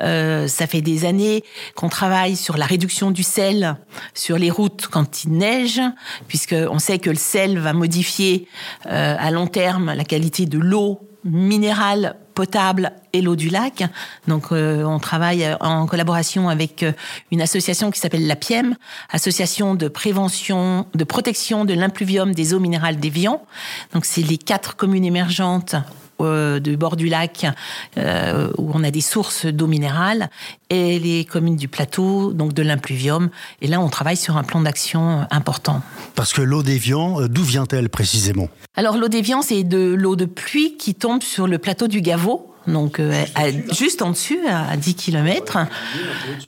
[0.00, 3.76] Euh, ça fait des années qu'on travaille sur la réduction du sel
[4.14, 5.80] sur les routes quand il neige,
[6.26, 8.48] puisque on sait que le sel va modifier
[8.84, 13.84] à long terme la qualité de l'eau minérale potable et l'eau du lac.
[14.28, 16.92] Donc euh, on travaille en collaboration avec euh,
[17.30, 18.76] une association qui s'appelle la PIEM,
[19.10, 23.42] association de prévention, de protection de l'impluvium des eaux minérales d'Evian.
[23.92, 25.76] Donc c'est les quatre communes émergentes
[26.24, 27.46] euh, du bord du lac
[27.96, 30.30] euh, où on a des sources d'eau minérale
[30.70, 33.30] et les communes du plateau, donc de l'impluvium.
[33.60, 35.82] Et là, on travaille sur un plan d'action important.
[36.14, 38.48] Parce que l'eau d'Evian, euh, d'où vient-elle précisément?
[38.76, 42.50] Alors l'eau d'Evian, c'est de l'eau de pluie qui tombe sur le plateau du Gaveau.
[42.66, 42.98] Donc
[43.72, 45.58] juste en dessus, à 10 km,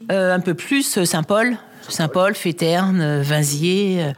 [0.09, 4.13] un peu plus Saint-Paul, Saint-Paul, Féterne, Vinzier,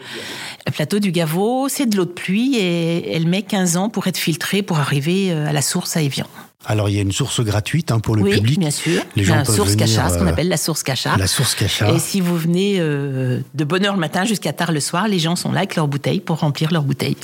[0.71, 4.17] plateau du Gaveau, c'est de l'eau de pluie et elle met 15 ans pour être
[4.17, 6.27] filtrée pour arriver euh, à la source à Evian.
[6.67, 8.59] Alors il y a une source gratuite hein, pour le oui, public.
[8.59, 9.03] bien sûr.
[9.17, 11.17] Les gens la peuvent source venir, Cacha, ce qu'on euh, appelle la source Cacha.
[11.17, 11.93] La source Cacha.
[11.93, 15.19] Et si vous venez euh, de bonne heure le matin jusqu'à tard le soir, les
[15.19, 17.17] gens sont là avec leurs bouteilles pour remplir leurs bouteilles.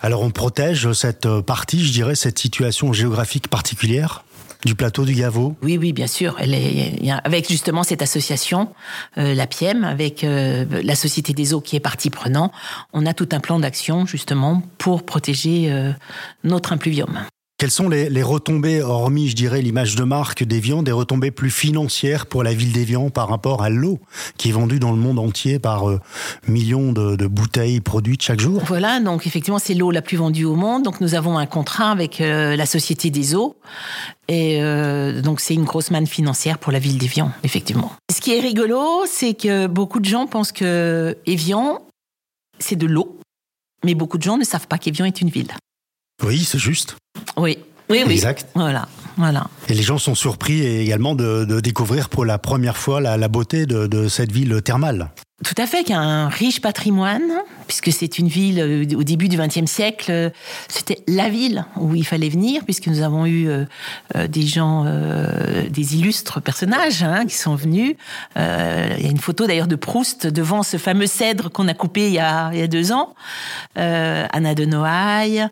[0.00, 4.24] Alors on protège cette euh, partie, je dirais, cette situation géographique particulière?
[4.64, 6.36] Du plateau du Gaveau Oui, oui, bien sûr.
[7.24, 8.68] Avec justement cette association,
[9.16, 12.52] euh, la PIEM, avec euh, la Société des eaux qui est partie prenant,
[12.92, 15.92] on a tout un plan d'action justement pour protéger euh,
[16.44, 17.20] notre impluvium.
[17.58, 21.50] Quelles sont les, les retombées, hormis, je dirais, l'image de marque d'Evian, des retombées plus
[21.50, 23.98] financières pour la ville d'Evian par rapport à l'eau
[24.36, 26.00] qui est vendue dans le monde entier par euh,
[26.46, 28.62] millions de, de bouteilles produites chaque jour?
[28.68, 30.84] Voilà, donc effectivement, c'est l'eau la plus vendue au monde.
[30.84, 33.56] Donc nous avons un contrat avec euh, la Société des eaux.
[34.28, 37.90] Et euh, donc c'est une grosse manne financière pour la ville d'Evian, effectivement.
[38.14, 41.82] Ce qui est rigolo, c'est que beaucoup de gens pensent que Evian,
[42.60, 43.18] c'est de l'eau.
[43.84, 45.50] Mais beaucoup de gens ne savent pas qu'Evian est une ville.
[46.24, 46.96] Oui, c'est juste.
[47.36, 47.58] Oui,
[47.90, 48.12] oui, oui.
[48.14, 48.46] Exact.
[48.54, 49.46] Voilà, voilà.
[49.68, 53.28] Et les gens sont surpris également de, de découvrir pour la première fois la, la
[53.28, 55.10] beauté de, de cette ville thermale.
[55.44, 57.30] Tout à fait, qui a un riche patrimoine,
[57.68, 60.30] puisque c'est une ville euh, au début du XXe siècle, euh,
[60.66, 63.64] c'était la ville où il fallait venir, puisque nous avons eu euh,
[64.26, 64.84] des gens,
[65.70, 67.94] des illustres personnages hein, qui sont venus.
[68.34, 72.08] Il y a une photo d'ailleurs de Proust devant ce fameux cèdre qu'on a coupé
[72.08, 73.14] il y a, il y a deux ans.
[73.76, 75.46] Anna de Noailles.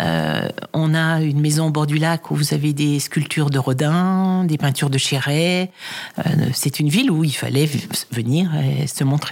[0.00, 4.44] On a une maison au bord du lac où vous avez des sculptures de Rodin,
[4.44, 5.70] des peintures de Chéret.
[6.52, 7.68] C'est une ville où il fallait
[8.10, 9.25] venir et se montrer.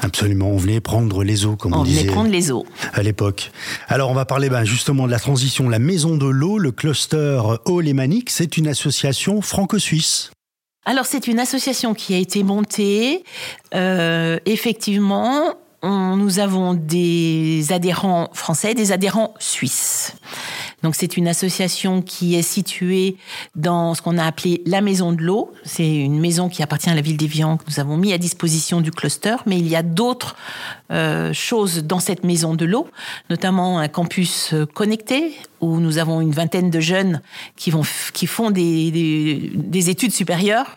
[0.00, 2.64] Absolument, on venait prendre les eaux, comme on, On venait disait prendre les eaux.
[2.92, 3.50] à l'époque.
[3.88, 5.68] Alors on va parler ben, justement de la transition.
[5.68, 10.30] La Maison de l'eau, le cluster eau lémanique, c'est une association franco-suisse.
[10.84, 13.24] Alors c'est une association qui a été montée.
[13.74, 20.12] Euh, effectivement, on- nous avons des adhérents français, des adhérents suisses.
[20.84, 23.16] Donc c'est une association qui est située
[23.56, 25.50] dans ce qu'on a appelé la Maison de l'eau.
[25.64, 28.82] C'est une maison qui appartient à la ville d'Evian que nous avons mis à disposition
[28.82, 30.36] du cluster, mais il y a d'autres
[30.90, 32.86] euh, choses dans cette Maison de l'eau,
[33.30, 37.22] notamment un campus euh, connecté où nous avons une vingtaine de jeunes
[37.56, 37.80] qui vont
[38.12, 40.76] qui font des, des, des études supérieures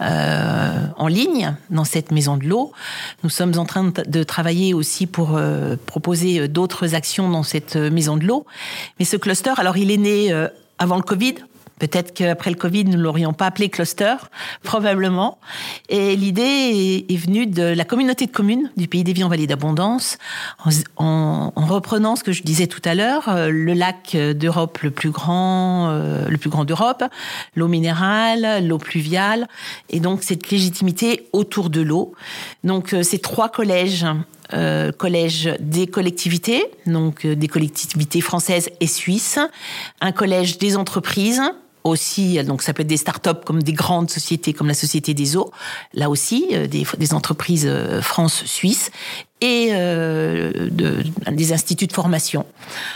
[0.00, 2.70] euh, en ligne dans cette Maison de l'eau.
[3.24, 5.40] Nous sommes en train de, travailler aussi pour
[5.84, 8.46] proposer d'autres actions dans cette Maison de l'eau.
[9.00, 10.48] Mais ce cluster, alors il est né euh,
[10.78, 11.34] avant le Covid
[11.80, 14.16] Peut-être qu'après le Covid, nous l'aurions pas appelé cluster,
[14.62, 15.38] probablement.
[15.88, 20.18] Et l'idée est, venue de la communauté de communes du Pays des en Vallée d'Abondance,
[20.96, 25.10] en, reprenant ce que je disais tout à l'heure, euh, le lac d'Europe le plus
[25.10, 27.02] grand, euh, le plus grand d'Europe,
[27.56, 29.48] l'eau minérale, l'eau pluviale,
[29.88, 32.12] et donc cette légitimité autour de l'eau.
[32.62, 34.04] Donc ces trois collèges
[34.52, 39.38] euh, collège des collectivités, donc des collectivités françaises et suisses,
[40.00, 41.42] un collège des entreprises,
[41.84, 45.36] aussi, donc ça peut être des start-up comme des grandes sociétés comme la Société des
[45.36, 45.50] eaux,
[45.94, 48.90] là aussi, euh, des, entreprises euh, France-Suisse,
[49.42, 52.44] et euh, de, des instituts de formation,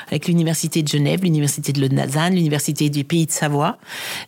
[0.08, 3.78] avec l'Université de Genève, l'Université de Lausanne, l'Université du Pays de Savoie.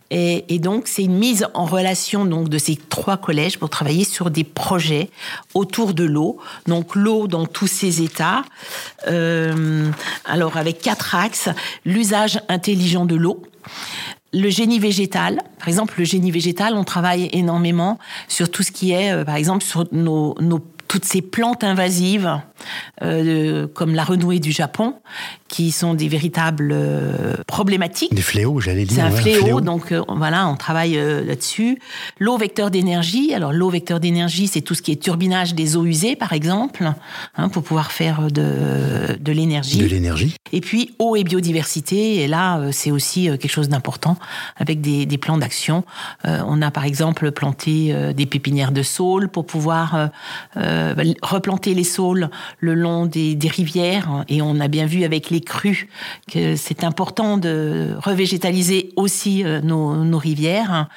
[0.09, 4.31] Et, donc, c'est une mise en relation donc de ces trois collèges pour travailler sur
[4.31, 5.11] des projets
[5.53, 6.39] autour de l'eau.
[6.65, 8.43] Donc, l'eau dans tous ses états.
[9.05, 11.49] Alors, avec quatre axes.
[11.85, 13.43] L'usage intelligent de l'eau
[14.33, 18.91] le génie végétal, par exemple, le génie végétal, on travaille énormément sur tout ce qui
[18.91, 22.39] est, euh, par exemple, sur nos, nos toutes ces plantes invasives,
[23.01, 24.95] euh, comme la renouée du Japon,
[25.47, 28.13] qui sont des véritables euh, problématiques.
[28.13, 28.97] Des fléaux, j'allais dire.
[28.97, 31.79] C'est un, fléau, donc euh, voilà, on travaille euh, là-dessus.
[32.19, 35.85] L'eau vecteur d'énergie, alors l'eau vecteur d'énergie, c'est tout ce qui est turbinage des eaux
[35.85, 36.91] usées, par exemple,
[37.37, 39.77] hein, pour pouvoir faire de, de l'énergie.
[39.77, 40.35] De l'énergie.
[40.51, 44.17] Et puis eau et biodiversité, et là, c'est aussi quelque chose d'important,
[44.57, 45.83] avec des, des plans d'action.
[46.23, 50.09] on a par exemple planté des pépinières de saules pour pouvoir
[50.55, 52.29] replanter les saules
[52.59, 55.89] le long des, des rivières, et on a bien vu avec les crues,
[56.31, 60.87] que c'est important de revégétaliser aussi euh, nos, rivières.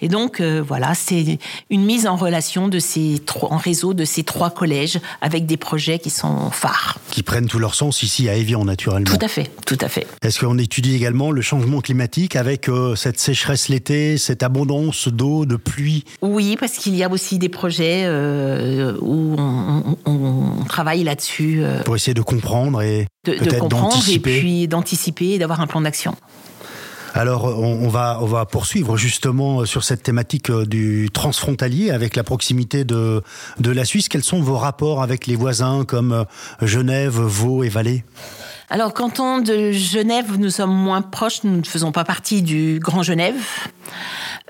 [0.00, 1.38] Et donc, euh, voilà, c'est
[1.70, 5.56] une mise en relation de ces trois, en réseau de ces trois collèges avec des
[5.56, 6.98] projets qui sont phares.
[7.10, 9.10] Qui prennent tout leur sens ici à Évian, naturellement.
[9.10, 10.06] Tout à fait, tout à fait.
[10.22, 15.44] Est-ce qu'on étudie également le changement climatique avec euh, cette sécheresse l'été, cette abondance d'eau,
[15.44, 16.04] de pluie?
[16.22, 18.08] Oui, parce qu'il y a aussi des projets
[19.00, 21.62] où on, travaille là-dessus.
[21.84, 26.14] Pour essayer de comprendre et de, comprendre et puis d'anticiper et d'avoir un plan d'action.
[27.14, 32.22] Alors, on, va, on va poursuivre justement sur cette thématique euh, du transfrontalier avec la
[32.22, 33.22] proximité de,
[33.58, 34.08] de la Suisse.
[34.08, 36.24] Quels sont vos rapports avec les voisins comme euh,
[36.62, 38.04] Genève, Vaud et Valais?
[38.70, 43.02] Alors, canton de Genève, nous sommes moins proches, nous ne faisons pas partie du Grand
[43.02, 43.36] Genève.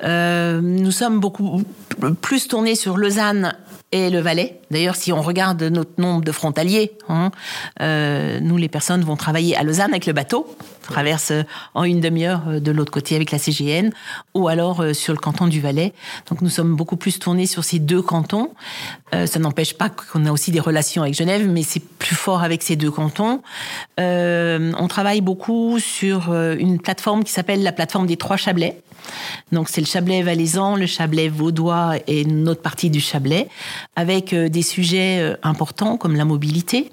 [0.03, 1.63] Euh, nous sommes beaucoup
[2.21, 3.55] plus tournés sur Lausanne
[3.91, 4.61] et le Valais.
[4.71, 7.31] D'ailleurs, si on regarde notre nombre de frontaliers, hein,
[7.81, 10.47] euh, nous, les personnes vont travailler à Lausanne avec le bateau,
[10.83, 11.33] traverse
[11.75, 13.91] en une demi-heure euh, de l'autre côté avec la CGN,
[14.35, 15.95] ou alors euh, sur le canton du Valais.
[16.29, 18.53] Donc, nous sommes beaucoup plus tournés sur ces deux cantons.
[19.15, 22.43] Euh, ça n'empêche pas qu'on a aussi des relations avec Genève, mais c'est plus fort
[22.43, 23.43] avec ces deux cantons.
[23.99, 28.83] Euh, on travaille beaucoup sur une plateforme qui s'appelle la plateforme des Trois Chablais.
[29.53, 33.49] Donc c'est le Chablais valaisan, le Chablais vaudois et une autre partie du Chablais,
[33.97, 36.91] avec euh, des sujets euh, importants comme la mobilité,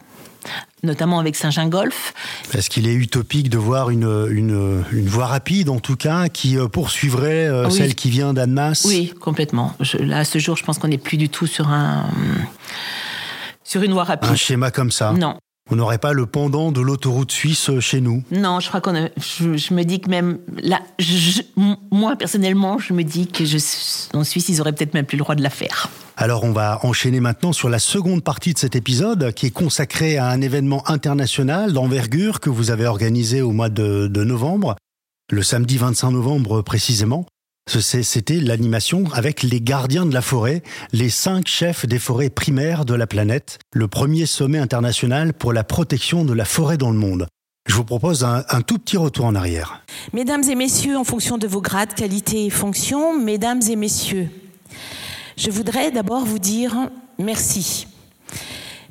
[0.84, 2.13] notamment avec Saint-Gingolf.
[2.54, 6.58] Est-ce qu'il est utopique de voir une, une, une, voie rapide, en tout cas, qui
[6.58, 8.86] euh, poursuivrait celle qui vient d'Annemasse?
[8.86, 9.73] Oui, complètement.
[9.99, 12.06] là, à ce jour, je pense qu'on n'est plus du tout sur un
[13.63, 14.30] sur une voie rapide.
[14.30, 15.12] Un schéma comme ça?
[15.12, 15.38] Non.
[15.71, 19.10] On n'aurait pas le pendant de l'autoroute suisse chez nous Non, je crois qu'on a,
[19.17, 20.80] je, me dis que même là,
[21.91, 23.58] moi personnellement, je me dis que je,
[24.13, 25.89] en Suisse, ils auraient peut-être même plus le droit de la faire.
[26.17, 30.17] Alors on va enchaîner maintenant sur la seconde partie de cet épisode qui est consacré
[30.19, 34.75] à un événement international d'envergure que vous avez organisé au mois de, de novembre,
[35.32, 37.25] le samedi 25 novembre précisément.
[37.67, 40.62] C'était l'animation avec les gardiens de la forêt,
[40.93, 45.63] les cinq chefs des forêts primaires de la planète, le premier sommet international pour la
[45.63, 47.25] protection de la forêt dans le monde.
[47.67, 49.84] Je vous propose un, tout petit retour en arrière.
[50.13, 54.30] Mesdames et messieurs, en fonction de vos grades, qualités et fonctions, mesdames et messieurs,
[55.36, 57.88] je voudrais d'abord vous dire merci.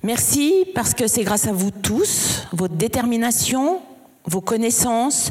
[0.02, 3.80] Merci parce que c'est grâce à vous tous, votre détermination,
[4.26, 5.30] vos connaissances,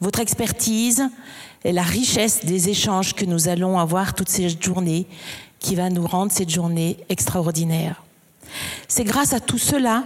[0.00, 1.02] votre expertise
[1.72, 5.06] la richesse des échanges que nous allons avoir toutes ces journées
[5.58, 8.02] qui va nous rendre cette journée extraordinaire.
[8.86, 10.04] C'est grâce à tout cela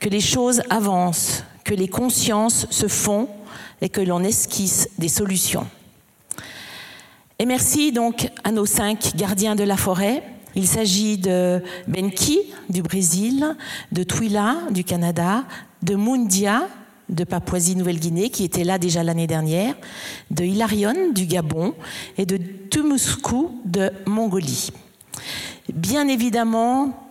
[0.00, 3.28] que les choses avancent, que les consciences se font
[3.80, 5.66] et que l'on esquisse des solutions.
[7.38, 10.22] Et merci donc à nos cinq gardiens de la forêt.
[10.54, 12.38] Il s'agit de Benki
[12.70, 13.56] du Brésil,
[13.92, 15.44] de Twila du Canada,
[15.82, 16.68] de Mundia
[17.08, 19.74] de Papouasie-Nouvelle-Guinée, qui était là déjà l'année dernière,
[20.30, 21.74] de Hilarion du Gabon
[22.16, 22.38] et de
[22.70, 24.70] Tumusku de Mongolie.
[25.72, 27.08] Bien évidemment,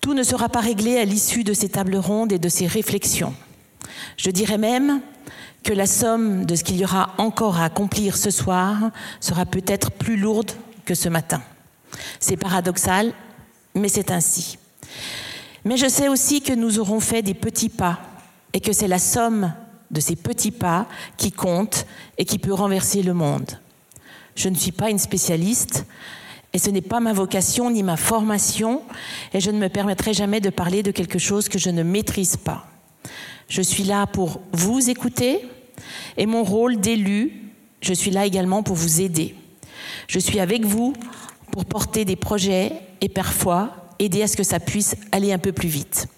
[0.00, 3.34] tout ne sera pas réglé à l'issue de ces tables rondes et de ces réflexions.
[4.16, 5.00] Je dirais même
[5.62, 9.90] que la somme de ce qu'il y aura encore à accomplir ce soir sera peut-être
[9.90, 10.52] plus lourde
[10.84, 11.42] que ce matin.
[12.20, 13.12] C'est paradoxal,
[13.74, 14.58] mais c'est ainsi.
[15.64, 17.98] Mais je sais aussi que nous aurons fait des petits pas
[18.56, 19.52] et que c'est la somme
[19.90, 20.86] de ces petits pas
[21.18, 21.84] qui compte
[22.16, 23.60] et qui peut renverser le monde.
[24.34, 25.84] Je ne suis pas une spécialiste
[26.54, 28.80] et ce n'est pas ma vocation ni ma formation
[29.34, 32.38] et je ne me permettrai jamais de parler de quelque chose que je ne maîtrise
[32.38, 32.66] pas.
[33.46, 35.46] Je suis là pour vous écouter
[36.16, 39.34] et mon rôle d'élu, je suis là également pour vous aider.
[40.08, 40.94] Je suis avec vous
[41.52, 45.52] pour porter des projets et parfois aider à ce que ça puisse aller un peu
[45.52, 46.08] plus vite.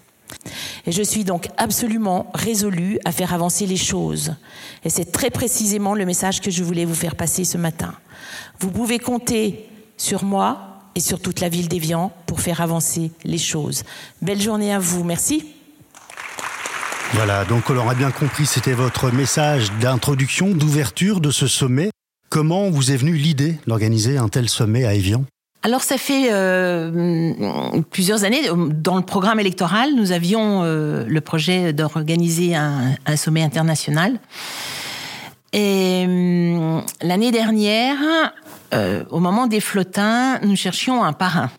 [0.85, 4.35] Et je suis donc absolument résolue à faire avancer les choses.
[4.83, 7.93] Et c'est très précisément le message que je voulais vous faire passer ce matin.
[8.59, 13.37] Vous pouvez compter sur moi et sur toute la ville d'Evian pour faire avancer les
[13.37, 13.83] choses.
[14.21, 15.03] Belle journée à vous.
[15.03, 15.45] Merci.
[17.13, 21.89] Voilà, donc on l'aura bien compris, c'était votre message d'introduction, d'ouverture de ce sommet.
[22.29, 25.25] Comment vous est venue l'idée d'organiser un tel sommet à Evian
[25.61, 31.73] alors ça fait euh, plusieurs années, dans le programme électoral, nous avions euh, le projet
[31.73, 34.19] d'organiser un, sommet international.
[35.51, 37.97] Et euh, l'année dernière,
[39.09, 41.49] au moment des flottins, nous cherchions un parrain.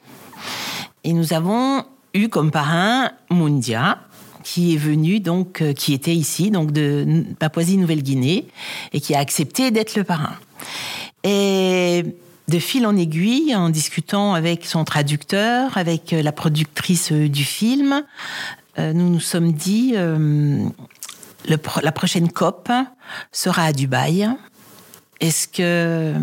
[1.05, 1.85] Et nous avons
[2.15, 3.99] eu comme parrain Mundia,
[4.45, 8.47] qui est venu donc, qui était ici, donc de Papouasie-Nouvelle-Guinée,
[8.93, 10.37] et qui a accepté d'être le parrain.
[11.25, 12.05] Et
[12.51, 17.45] de fil en aiguille, en discutant avec son traducteur, avec euh, la productrice euh, du
[17.45, 18.03] film,
[18.79, 19.95] euh, nous nous sommes dit,
[21.47, 22.71] la prochaine COP
[23.33, 24.29] sera à Dubaï.
[25.21, 26.15] Est-ce que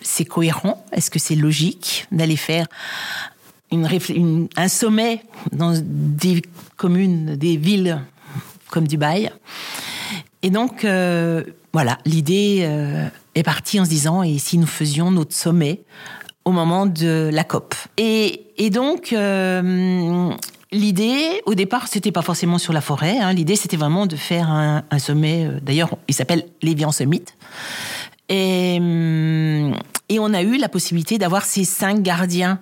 [0.00, 0.84] c'est cohérent?
[0.92, 2.66] Est-ce que c'est logique d'aller faire
[3.70, 6.42] un sommet dans des
[6.76, 8.00] communes, des villes
[8.70, 9.30] comme Dubaï?
[10.42, 10.84] Et donc,
[11.72, 12.68] voilà, l'idée
[13.34, 15.82] est parti en se disant et si nous faisions notre sommet
[16.44, 17.74] au moment de la COP?
[17.96, 20.30] Et, et donc, euh,
[20.70, 23.18] l'idée, au départ, c'était pas forcément sur la forêt.
[23.18, 23.32] Hein.
[23.32, 25.46] L'idée, c'était vraiment de faire un, un sommet.
[25.46, 27.24] Euh, d'ailleurs, il s'appelle l'Evian Summit.
[28.28, 29.74] Et, hum,
[30.08, 32.60] et, on a eu la possibilité d'avoir ces cinq gardiens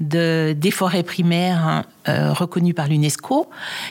[0.00, 3.48] de, des forêts primaires hein, euh, reconnus par l'UNESCO,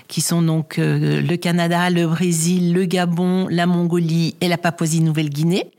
[0.07, 5.71] qui sont donc euh, le Canada, le Brésil, le Gabon, la Mongolie et la Papouasie-Nouvelle-Guinée.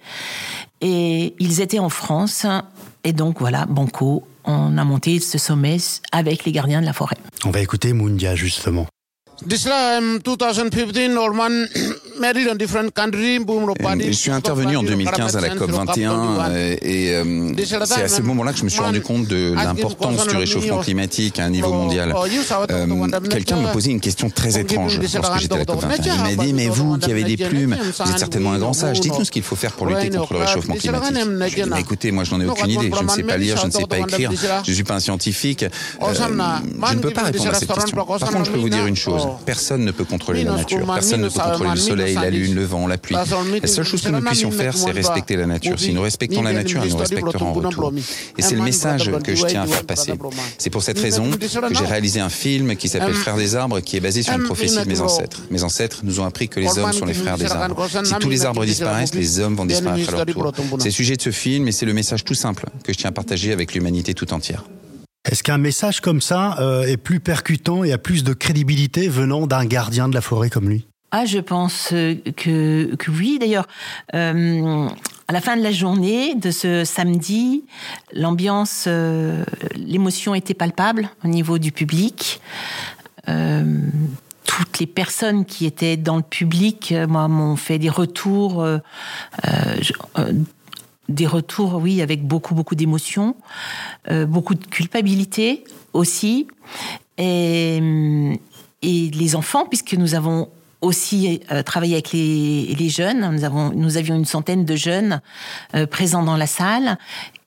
[0.80, 2.46] Et ils étaient en France.
[3.04, 5.78] Et donc voilà, Banco, on a monté ce sommet
[6.12, 7.16] avec les gardiens de la forêt.
[7.44, 8.86] On va écouter Mundia justement.
[14.08, 16.50] Je suis intervenu en 2015 à la COP 21
[16.82, 17.52] et euh,
[17.84, 21.38] c'est à ce moment-là que je me suis rendu compte de l'importance du réchauffement climatique
[21.38, 22.14] à un niveau mondial.
[22.70, 22.86] Euh,
[23.30, 26.14] quelqu'un m'a posé une question très étrange lorsque j'étais à la COP 21.
[26.30, 29.00] Il m'a dit mais vous qui avez des plumes, vous êtes certainement un grand sage.
[29.00, 31.14] Dites-nous ce qu'il faut faire pour lutter contre le réchauffement climatique.
[31.14, 32.90] Je lui ai dit mais écoutez moi je n'en ai aucune idée.
[32.96, 34.30] Je ne sais pas lire, je ne sais pas écrire,
[34.64, 35.62] je ne suis pas un scientifique.
[35.62, 35.68] Euh,
[36.14, 37.96] je ne peux pas répondre à cette question.
[37.96, 39.27] Par contre je peux vous dire une chose.
[39.44, 40.86] Personne ne peut contrôler la nature.
[40.86, 43.16] Personne ne peut contrôler le soleil, la lune, le vent, la pluie.
[43.16, 45.78] La seule chose que nous puissions faire, c'est respecter la nature.
[45.78, 47.92] Si nous respectons la nature, elle nous respectera en retour.
[48.36, 50.12] Et c'est le message que je tiens à faire passer.
[50.58, 53.96] C'est pour cette raison que j'ai réalisé un film qui s'appelle Frères des arbres, qui
[53.96, 55.42] est basé sur une prophétie de mes ancêtres.
[55.50, 57.86] Mes ancêtres nous ont appris que les hommes sont les frères des arbres.
[58.04, 60.52] Si tous les arbres disparaissent, les hommes vont disparaître à leur tour.
[60.78, 63.10] C'est le sujet de ce film et c'est le message tout simple que je tiens
[63.10, 64.64] à partager avec l'humanité tout entière.
[65.30, 69.46] Est-ce qu'un message comme ça euh, est plus percutant et a plus de crédibilité venant
[69.46, 70.86] d'un gardien de la forêt comme lui?
[71.10, 73.38] Ah, je pense euh, que, oui.
[73.38, 73.66] D'ailleurs,
[74.14, 74.88] euh,
[75.28, 77.64] à la fin de la journée de ce samedi,
[78.14, 78.88] l'ambiance,
[79.76, 82.40] l'émotion était palpable au niveau du public.
[83.26, 88.66] toutes les personnes qui étaient dans le public, moi, m'ont fait des retours
[91.08, 93.34] des retours, oui, avec beaucoup, beaucoup d'émotions,
[94.10, 96.46] euh, beaucoup de culpabilité aussi.
[97.16, 97.80] Et,
[98.82, 100.48] et, les enfants, puisque nous avons
[100.80, 105.20] aussi euh, travaillé avec les, les, jeunes, nous, avons, nous avions une centaine de jeunes
[105.74, 106.98] euh, présents dans la salle.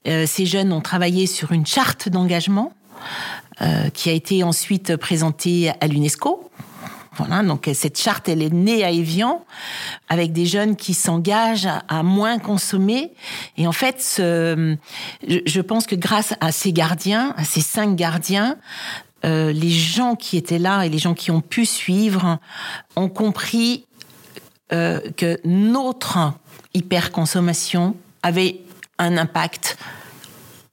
[0.05, 2.73] ces jeunes ont travaillé sur une charte d'engagement
[3.93, 6.49] qui a été ensuite présentée à l'UNESCO
[7.13, 9.45] voilà, donc cette charte, elle est née à Evian
[10.07, 13.11] avec des jeunes qui s'engagent à, moins consommer.
[13.57, 14.77] Et en fait, ce,
[15.27, 18.57] je, pense que grâce à ces gardiens, à ces cinq gardiens,
[19.25, 22.39] euh, les gens qui étaient là et les gens qui ont pu suivre
[22.95, 23.85] ont compris
[24.71, 26.33] euh, que notre
[26.73, 28.61] hyperconsommation avait
[28.97, 29.77] un impact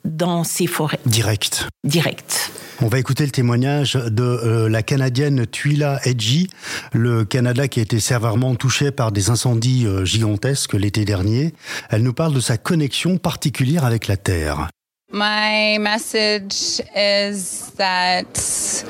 [0.05, 1.01] dans ces forêts.
[1.05, 1.67] Direct.
[1.83, 2.53] Direct.
[2.81, 6.49] On va écouter le témoignage de euh, la Canadienne Tuila Edji,
[6.93, 11.55] le Canada qui a été sévèrement touché par des incendies euh, gigantesques l'été dernier.
[11.91, 14.69] Elle nous parle de sa connexion particulière avec la Terre.
[15.11, 18.85] My message is that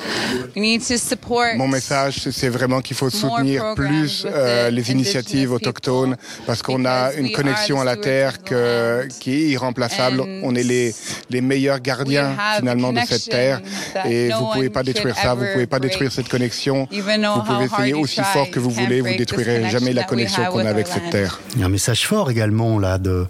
[0.56, 5.52] we need to support Mon message, c'est vraiment qu'il faut soutenir plus euh, les initiatives
[5.52, 10.20] autochtones parce qu'on a une connexion à la terre que, qui est irremplaçable.
[10.42, 10.92] On est les,
[11.30, 13.60] les meilleurs gardiens finalement de cette terre
[14.04, 16.88] et vous pouvez pas détruire ça, vous pouvez pas détruire cette connexion.
[16.90, 20.68] Vous pouvez essayer aussi fort que vous voulez, vous détruirez jamais la connexion qu'on a
[20.68, 21.40] avec cette terre.
[21.54, 23.24] Il y a un message fort également là de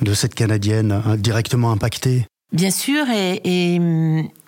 [0.00, 3.80] de cette Canadienne hein, directement impactée Bien sûr, et,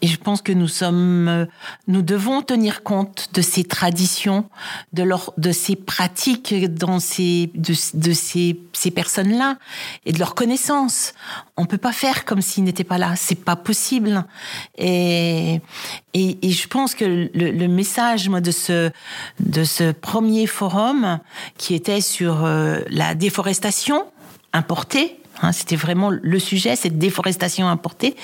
[0.02, 1.48] je pense que nous sommes,
[1.88, 4.48] nous devons tenir compte de ces traditions,
[4.92, 9.58] de leur, de ces pratiques dans ces, de, de ces, ces personnes-là
[10.06, 11.12] et de leurs connaissances.
[11.56, 14.24] On peut pas faire comme s'ils n'étaient pas là, c'est pas possible.
[14.78, 15.60] Et,
[16.14, 18.90] et, et, je pense que le, le, message moi de ce
[19.40, 21.18] de ce premier forum
[21.58, 24.06] qui était sur euh, la déforestation
[24.52, 28.16] importée Hein, c'était vraiment le sujet, cette déforestation importée.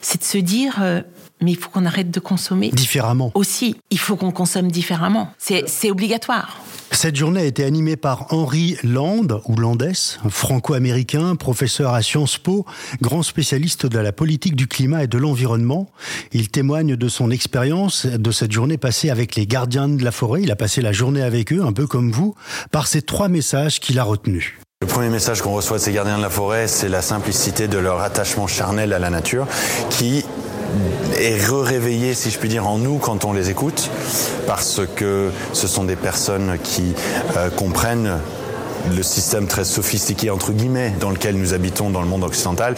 [0.00, 1.02] C'est de se dire, euh,
[1.42, 2.70] mais il faut qu'on arrête de consommer.
[2.70, 3.30] Différemment.
[3.34, 5.32] Aussi, il faut qu'on consomme différemment.
[5.38, 6.60] C'est obligatoire.
[6.92, 9.92] Cette journée a été animée par Henri Land, ou Landes,
[10.28, 12.66] franco-américain, professeur à Sciences Po,
[13.00, 15.88] grand spécialiste de la politique du climat et de l'environnement.
[16.32, 20.42] Il témoigne de son expérience de cette journée passée avec les gardiens de la forêt.
[20.42, 22.34] Il a passé la journée avec eux, un peu comme vous,
[22.72, 24.59] par ces trois messages qu'il a retenus.
[24.82, 27.76] Le premier message qu'on reçoit de ces gardiens de la forêt, c'est la simplicité de
[27.76, 29.46] leur attachement charnel à la nature,
[29.90, 30.24] qui
[31.18, 33.90] est réveillé, si je puis dire, en nous quand on les écoute,
[34.46, 36.94] parce que ce sont des personnes qui
[37.36, 38.20] euh, comprennent
[38.94, 42.74] le système très sophistiqué entre guillemets dans lequel nous habitons dans le monde occidental.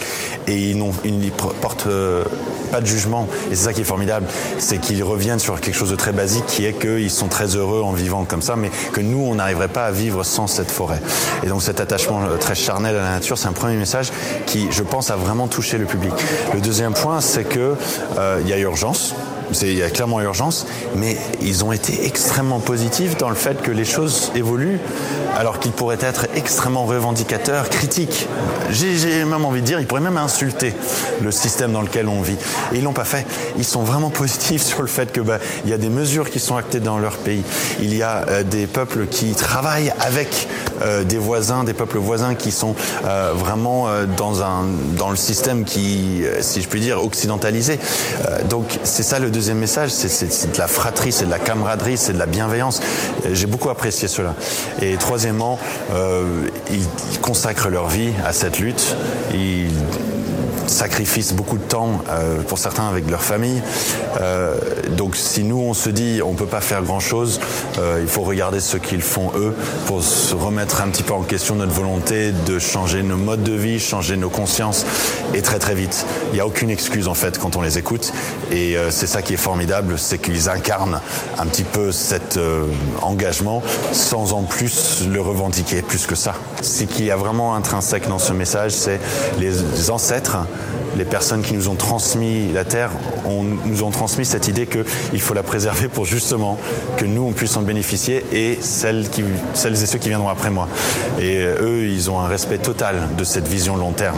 [0.47, 1.31] Et ils n'y
[1.61, 2.23] portent euh,
[2.71, 3.27] pas de jugement.
[3.51, 4.25] Et c'est ça qui est formidable.
[4.57, 7.81] C'est qu'ils reviennent sur quelque chose de très basique qui est qu'ils sont très heureux
[7.81, 11.01] en vivant comme ça mais que nous on n'arriverait pas à vivre sans cette forêt.
[11.43, 14.11] Et donc cet attachement euh, très charnel à la nature c'est un premier message
[14.45, 16.13] qui je pense a vraiment touché le public.
[16.53, 17.75] Le deuxième point c'est que
[18.17, 19.13] euh, il y a urgence
[19.61, 20.65] il y a clairement urgence,
[20.95, 24.79] mais ils ont été extrêmement positifs dans le fait que les choses évoluent,
[25.35, 28.27] alors qu'ils pourraient être extrêmement revendicateurs, critiques.
[28.69, 30.73] J'ai même envie de dire, ils pourraient même insulter
[31.21, 32.37] le système dans lequel on vit.
[32.71, 33.25] Et ils l'ont pas fait.
[33.57, 36.39] Ils sont vraiment positifs sur le fait que bah, il y a des mesures qui
[36.39, 37.43] sont actées dans leur pays.
[37.79, 40.47] Il y a euh, des peuples qui travaillent avec
[40.81, 42.75] euh, des voisins, des peuples voisins qui sont
[43.05, 43.87] euh, vraiment
[44.17, 44.65] dans un
[44.97, 47.79] dans le système qui, si je puis dire, occidentalisé.
[48.49, 52.13] donc c'est ça le deuxième message, c'est de la fratrie, c'est de la camaraderie, c'est
[52.13, 52.81] de la bienveillance.
[53.31, 54.35] J'ai beaucoup apprécié cela.
[54.81, 55.59] Et troisièmement,
[55.91, 58.95] euh, ils consacrent leur vie à cette lutte.
[60.67, 63.61] Sacrifient beaucoup de temps euh, pour certains avec leur famille.
[64.21, 64.55] Euh,
[64.91, 67.39] donc si nous on se dit on peut pas faire grand chose,
[67.77, 69.55] euh, il faut regarder ce qu'ils font eux
[69.85, 73.53] pour se remettre un petit peu en question notre volonté de changer nos modes de
[73.53, 74.85] vie, changer nos consciences
[75.33, 76.05] et très très vite.
[76.31, 78.13] Il n'y a aucune excuse en fait quand on les écoute
[78.51, 80.99] et c'est ça qui est formidable, c'est qu'ils incarnent
[81.37, 82.39] un petit peu cet
[83.01, 83.61] engagement
[83.91, 86.33] sans en plus le revendiquer plus que ça.
[86.61, 88.99] Ce qui a vraiment intrinsèque dans ce message, c'est
[89.39, 90.37] les ancêtres
[90.97, 92.91] les personnes qui nous ont transmis la terre
[93.65, 96.59] nous ont transmis cette idée qu'il faut la préserver pour justement
[96.97, 99.23] que nous on puisse en bénéficier et celles, qui,
[99.53, 100.67] celles et ceux qui viendront après moi.
[101.19, 104.17] Et euh, eux, ils ont un respect total de cette vision long terme.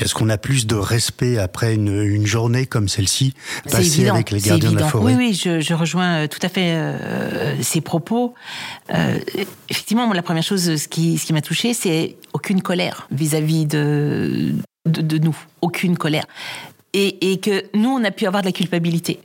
[0.00, 3.34] Est-ce qu'on a plus de respect après une, journée comme celle-ci,
[3.70, 6.72] passée avec les gardiens de la forêt Oui, oui, je, rejoins euh, tout à fait
[6.74, 8.34] euh, ces propos.
[9.68, 14.54] effectivement, la première chose, ce qui, ce qui m'a touché, c'est aucune colère vis-à-vis de,
[14.86, 16.24] de, nous, aucune colère.
[16.94, 19.20] Et, que nous, on a pu avoir de la culpabilité.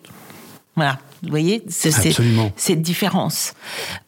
[0.76, 1.92] Voilà, vous voyez, c'est
[2.56, 3.54] cette différence.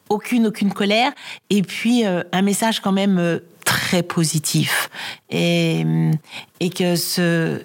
[0.08, 1.12] Aucune, aucune colère.
[1.50, 4.90] Et puis, euh, un message quand même euh, très positif.
[5.30, 5.84] Et,
[6.60, 7.62] et que ce,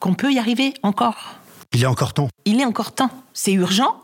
[0.00, 1.38] qu'on peut y arriver encore.
[1.74, 2.28] Il est encore temps.
[2.44, 3.10] Il est encore temps.
[3.34, 3.96] C'est urgent,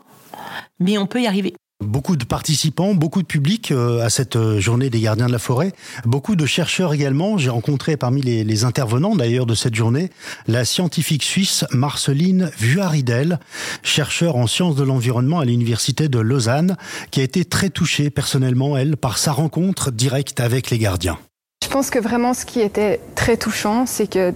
[0.79, 1.55] mais on peut y arriver.
[1.85, 5.39] Beaucoup de participants, beaucoup de public euh, à cette euh, journée des gardiens de la
[5.39, 5.71] forêt,
[6.03, 7.37] beaucoup de chercheurs également.
[7.37, 10.09] J'ai rencontré parmi les, intervenants d'ailleurs de cette journée
[10.47, 13.39] la scientifique suisse Marceline Vuaridel,
[13.83, 16.75] chercheure en sciences de l'environnement à l'université de Lausanne,
[17.11, 21.19] qui a été très touchée personnellement, elle, par sa rencontre directe avec les gardiens.
[21.63, 24.33] Je pense que vraiment ce qui était très touchant, c'est que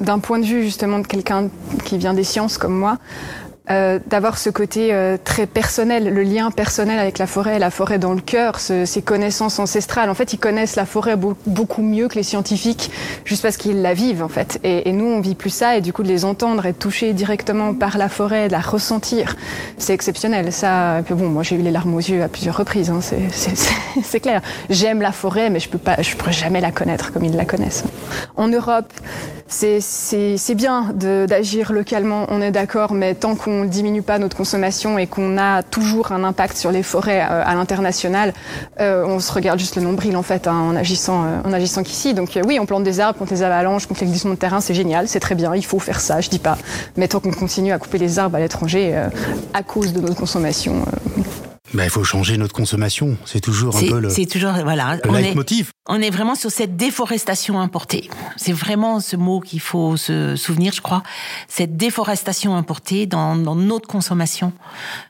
[0.00, 1.50] d'un point de vue justement de quelqu'un
[1.84, 2.98] qui vient des sciences comme moi,
[3.70, 7.98] euh, d'avoir ce côté euh, très personnel, le lien personnel avec la forêt, la forêt
[7.98, 10.08] dans le cœur, ce, ces connaissances ancestrales.
[10.08, 12.90] En fait, ils connaissent la forêt beaucoup mieux que les scientifiques,
[13.24, 14.60] juste parce qu'ils la vivent en fait.
[14.62, 17.12] Et, et, nous, on vit plus ça, et du coup, de les entendre, être touchés
[17.12, 19.36] directement par la forêt, de la ressentir,
[19.78, 20.52] c'est exceptionnel.
[20.52, 22.90] Ça, bon, moi, j'ai eu les larmes aux yeux à plusieurs reprises.
[22.90, 23.00] Hein,
[24.02, 24.42] c'est clair.
[24.70, 27.44] J'aime la forêt, mais je peux pas, je pourrais jamais la connaître comme ils la
[27.44, 27.84] connaissent.
[28.36, 28.92] En Europe,
[29.48, 34.98] c'est bien d'agir localement, on est d'accord, mais tant qu'on ne diminue pas notre consommation
[34.98, 38.32] et qu'on a toujours un impact sur les forêts euh, à l'international,
[38.80, 41.82] euh, on se regarde juste le nombril en fait hein, en agissant, euh, en agissant
[41.82, 42.14] qu'ici.
[42.14, 44.74] Donc oui, on plante des arbres contre les avalanches, contre les glissements de terrain, c'est
[44.74, 46.58] génial, c'est très bien, il faut faire ça, je dis pas.
[46.96, 48.94] Mais tant qu'on continue à couper les arbres à l'étranger
[49.54, 50.84] à cause de notre consommation,
[51.74, 53.16] ben, il faut changer notre consommation.
[53.24, 54.10] C'est toujours un peu le.
[54.10, 54.96] C'est toujours voilà.
[54.96, 55.68] Le on leitmotiv.
[55.68, 58.08] Est, on est vraiment sur cette déforestation importée.
[58.36, 61.02] C'est vraiment ce mot qu'il faut se souvenir, je crois.
[61.48, 64.52] Cette déforestation importée dans, dans notre consommation.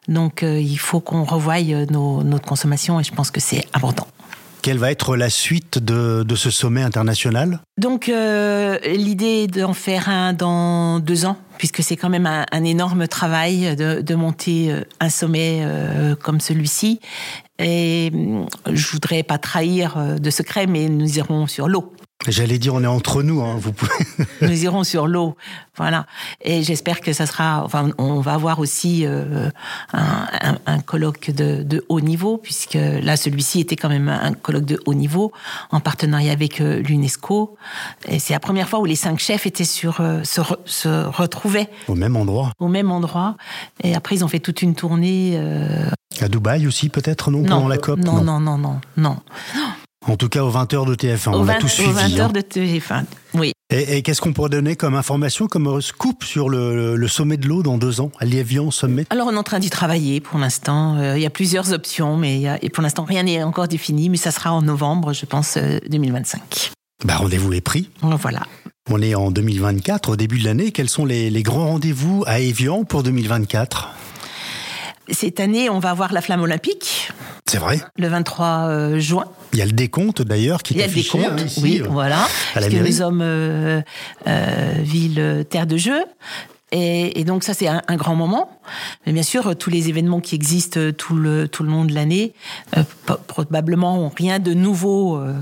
[0.09, 4.07] Donc, euh, il faut qu'on revoie nos, notre consommation et je pense que c'est important.
[4.67, 7.61] Quelle va être la suite de, ce sommet international?
[7.79, 13.07] Donc, euh, l'idée d'en faire un dans deux ans, puisque c'est quand même un, énorme
[13.07, 16.99] travail de, monter euh, un sommet euh, comme celui-ci.
[17.61, 18.11] Et
[18.69, 21.93] je voudrais pas trahir de secret, mais nous irons sur l'eau.
[22.29, 23.93] J'allais dire, on est entre nous, hein, vous pouvez.
[24.43, 25.37] nous irons sur l'eau,
[25.77, 26.07] voilà.
[26.41, 27.63] Et j'espère que ça sera.
[27.65, 29.49] Enfin, on va avoir aussi euh,
[29.93, 34.33] un, un, un, colloque de, de, haut niveau, puisque là, celui-ci était quand même un
[34.33, 35.31] colloque de haut niveau
[35.71, 37.57] en partenariat avec euh, l'UNESCO.
[38.09, 41.07] Et c'est la première fois où les cinq chefs étaient sur euh, se, re, se,
[41.07, 42.51] retrouvaient au même endroit.
[42.59, 43.37] Au même endroit.
[43.85, 45.41] Et après, ils ont fait toute une tournée.
[46.21, 49.17] À Dubaï aussi, peut-être, non, non, pendant la COP Non, non, non, non, non.
[49.55, 49.67] non.
[50.09, 51.91] En tout cas, aux 20h de TF1, au on 20, a tous suivi.
[51.91, 52.29] Aux 20h hein.
[52.29, 53.05] de TF1,
[53.35, 53.53] oui.
[53.71, 57.49] Et, et qu'est-ce qu'on pourrait donner comme information, comme scoop sur le, le sommet de
[57.49, 59.07] l'eau dans deux ans, à Liévian Sommet?
[59.11, 60.97] Alors, on est en train d'y travailler pour l'instant.
[60.99, 63.67] Euh, il y a plusieurs options, mais y a, et pour l'instant, rien n'est encore
[63.67, 66.71] défini, mais ça sera en novembre, je pense, euh, 2025.
[67.05, 67.91] Bah, rendez-vous est pris.
[68.01, 68.43] Voilà.
[68.89, 70.71] On est en 2024, au début de l'année.
[70.71, 73.91] Quels sont les, les grands rendez-vous à Évian pour 2024
[75.11, 77.11] cette année, on va avoir la flamme olympique.
[77.49, 77.81] C'est vrai.
[77.97, 79.25] Le 23 euh, juin.
[79.53, 81.19] Il y a le décompte d'ailleurs qui est affiché.
[81.19, 82.27] Il y a le décompte, hein, ici, oui, euh, voilà.
[82.55, 83.81] Parce que nous sommes euh,
[84.27, 86.03] euh, ville terre de jeu.
[86.73, 88.51] Et, et, donc ça c'est un, un, grand moment.
[89.07, 92.33] Mais bien sûr, tous les événements qui existent tout le tout le long de l'année
[92.77, 92.83] euh,
[93.29, 95.33] probablement ont rien de nouveau euh,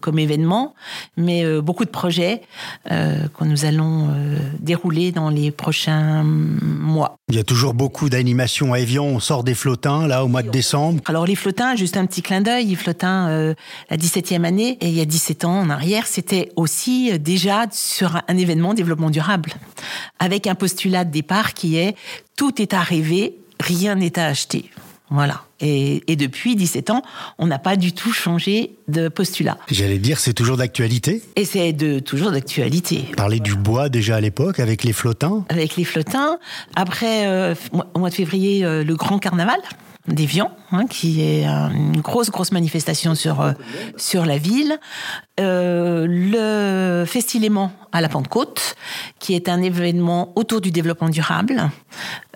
[0.00, 0.76] comme événement,
[1.16, 2.42] mais euh, beaucoup de projets
[2.88, 4.08] que nous allons
[4.60, 7.16] dérouler dans les prochains mois.
[7.28, 9.04] Il y a toujours beaucoup d'animations à Evian.
[9.04, 11.02] On sort des flottins là au mois de décembre.
[11.06, 13.54] Alors les flottins, juste un petit clin d'œil, les flottins
[13.90, 18.20] la 17e année et il y a 17 ans en arrière, c'était aussi déjà sur
[18.26, 19.52] un événement développement durable
[20.18, 21.96] avec un postulat de départ qui est
[22.36, 24.70] tout est à rêver, rien n'est à acheter.
[25.10, 25.42] Voilà.
[25.60, 27.02] Et, et, depuis 17 ans,
[27.38, 29.56] on n'a pas du tout changé de postulat.
[29.70, 31.22] J'allais dire, c'est toujours d'actualité?
[31.34, 33.06] Et c'est de toujours d'actualité.
[33.16, 35.44] Parler du bois déjà à l'époque avec les flottins?
[35.48, 36.38] Avec les flottins.
[36.76, 37.54] Après, euh,
[37.94, 39.58] au mois de février, euh, le grand carnaval
[40.08, 43.52] d'Évian, hein, qui est une grosse grosse manifestation sur euh,
[43.96, 44.78] sur la ville.
[45.38, 48.76] Euh, le Festilément à la Pentecôte,
[49.18, 51.70] qui est un événement autour du développement durable,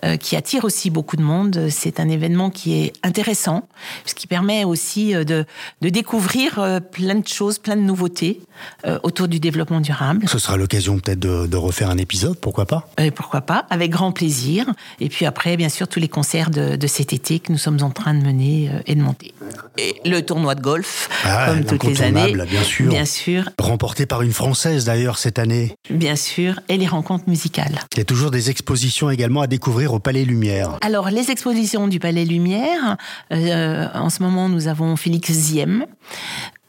[0.03, 1.67] euh, qui attire aussi beaucoup de monde.
[1.69, 3.67] C'est un événement qui est intéressant,
[4.05, 5.45] ce qui permet aussi de,
[5.81, 8.41] de découvrir plein de choses, plein de nouveautés
[8.85, 10.27] euh, autour du développement durable.
[10.27, 12.89] Ce sera l'occasion peut-être de, de, refaire un épisode, pourquoi pas?
[12.97, 14.65] Et Pourquoi pas, avec grand plaisir.
[14.99, 17.81] Et puis après, bien sûr, tous les concerts de, de cet été que nous sommes
[17.81, 19.33] en train de mener euh, et de monter.
[19.77, 22.33] Et le tournoi de golf, ah, comme toutes les années.
[22.33, 22.89] Bien sûr.
[22.89, 23.49] Bien sûr.
[23.59, 25.75] Remporté par une Française d'ailleurs cette année.
[25.89, 26.59] Bien sûr.
[26.69, 27.79] Et les rencontres musicales.
[27.93, 30.77] Il y a toujours des expositions également à découvrir au Palais Lumière.
[30.81, 32.97] Alors, les expositions du Palais Lumière,
[33.31, 35.85] euh, en ce moment, nous avons Félix Ziem.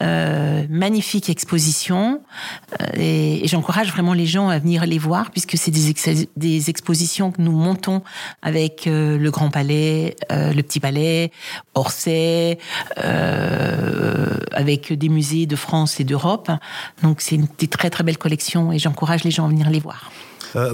[0.02, 2.20] Euh, magnifique exposition
[2.82, 6.68] euh, et, j'encourage vraiment les gens à venir les voir puisque c'est des, ex des
[6.68, 8.02] expositions que nous montons
[8.42, 11.30] avec euh, le Grand Palais, le Petit Palais,
[11.74, 12.58] Orsay,
[14.52, 16.50] avec des musées de France et d'Europe.
[17.04, 19.80] Donc c'est une des très très belles collections et j'encourage les gens à venir les
[19.80, 20.10] voir.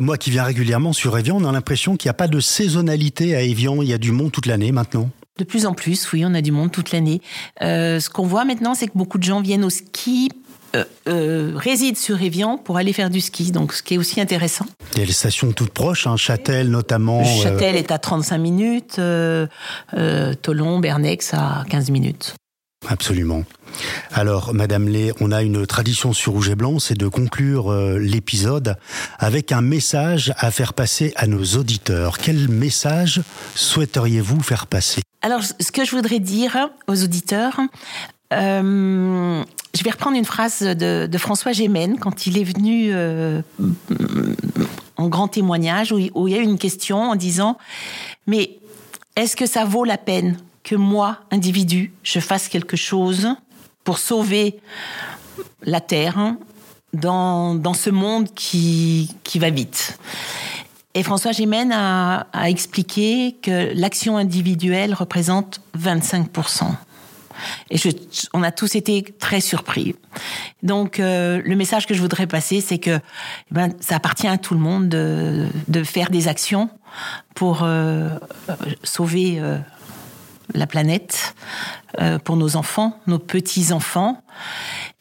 [0.00, 3.36] Moi qui viens régulièrement sur Evian, on a l'impression qu'il n'y a pas de saisonnalité
[3.36, 3.82] à Evian.
[3.82, 5.10] Il y a du monde toute l'année maintenant.
[5.38, 7.20] De plus en plus, oui, on a du monde toute l'année.
[7.62, 10.28] Euh, ce qu'on voit maintenant, c'est que beaucoup de gens viennent au ski.
[10.76, 14.20] Euh, euh, résident sur Evian pour aller faire du ski, donc ce qui est aussi
[14.20, 14.66] intéressant.
[14.92, 17.24] Il y a les stations toutes proches, hein, Châtel notamment.
[17.24, 19.00] Châtel est à 35 minutes,
[20.42, 22.36] Toulon, Bernex à 15 minutes.
[22.88, 23.44] Absolument.
[24.12, 27.98] Alors, Madame Lé, on a une tradition sur Rouge et Blanc, c'est de conclure euh,
[27.98, 28.76] l'épisode
[29.18, 32.18] avec un message à faire passer à nos auditeurs.
[32.18, 33.20] Quel message
[33.54, 35.02] souhaiteriez-vous faire passer?
[35.22, 37.60] Alors, ce que je voudrais dire aux auditeurs,
[38.32, 43.42] euh, je vais reprendre une phrase de, François Gémen quand il est venu euh,
[44.96, 47.58] en grand témoignage où, où il y a eu une question en disant
[48.26, 48.58] Mais
[49.16, 50.38] est-ce que ça vaut la peine?
[50.62, 53.28] Que moi, individu, je fasse quelque chose
[53.84, 54.60] pour sauver
[55.62, 56.34] la Terre
[56.92, 59.98] dans, dans ce monde qui, qui va vite.
[60.94, 66.64] Et François Gémen a, expliqué que l'action individuelle représente 25%.
[67.70, 67.78] Et
[68.34, 69.94] on a tous été très surpris.
[70.62, 73.00] Donc, euh, le message que je voudrais passer, c'est que eh
[73.50, 76.68] ben, ça appartient à tout le monde de, de faire des actions
[77.34, 78.10] pour euh,
[78.82, 79.58] sauver euh,
[80.54, 81.34] la planète,
[82.00, 84.22] euh, pour nos enfants, nos petits-enfants.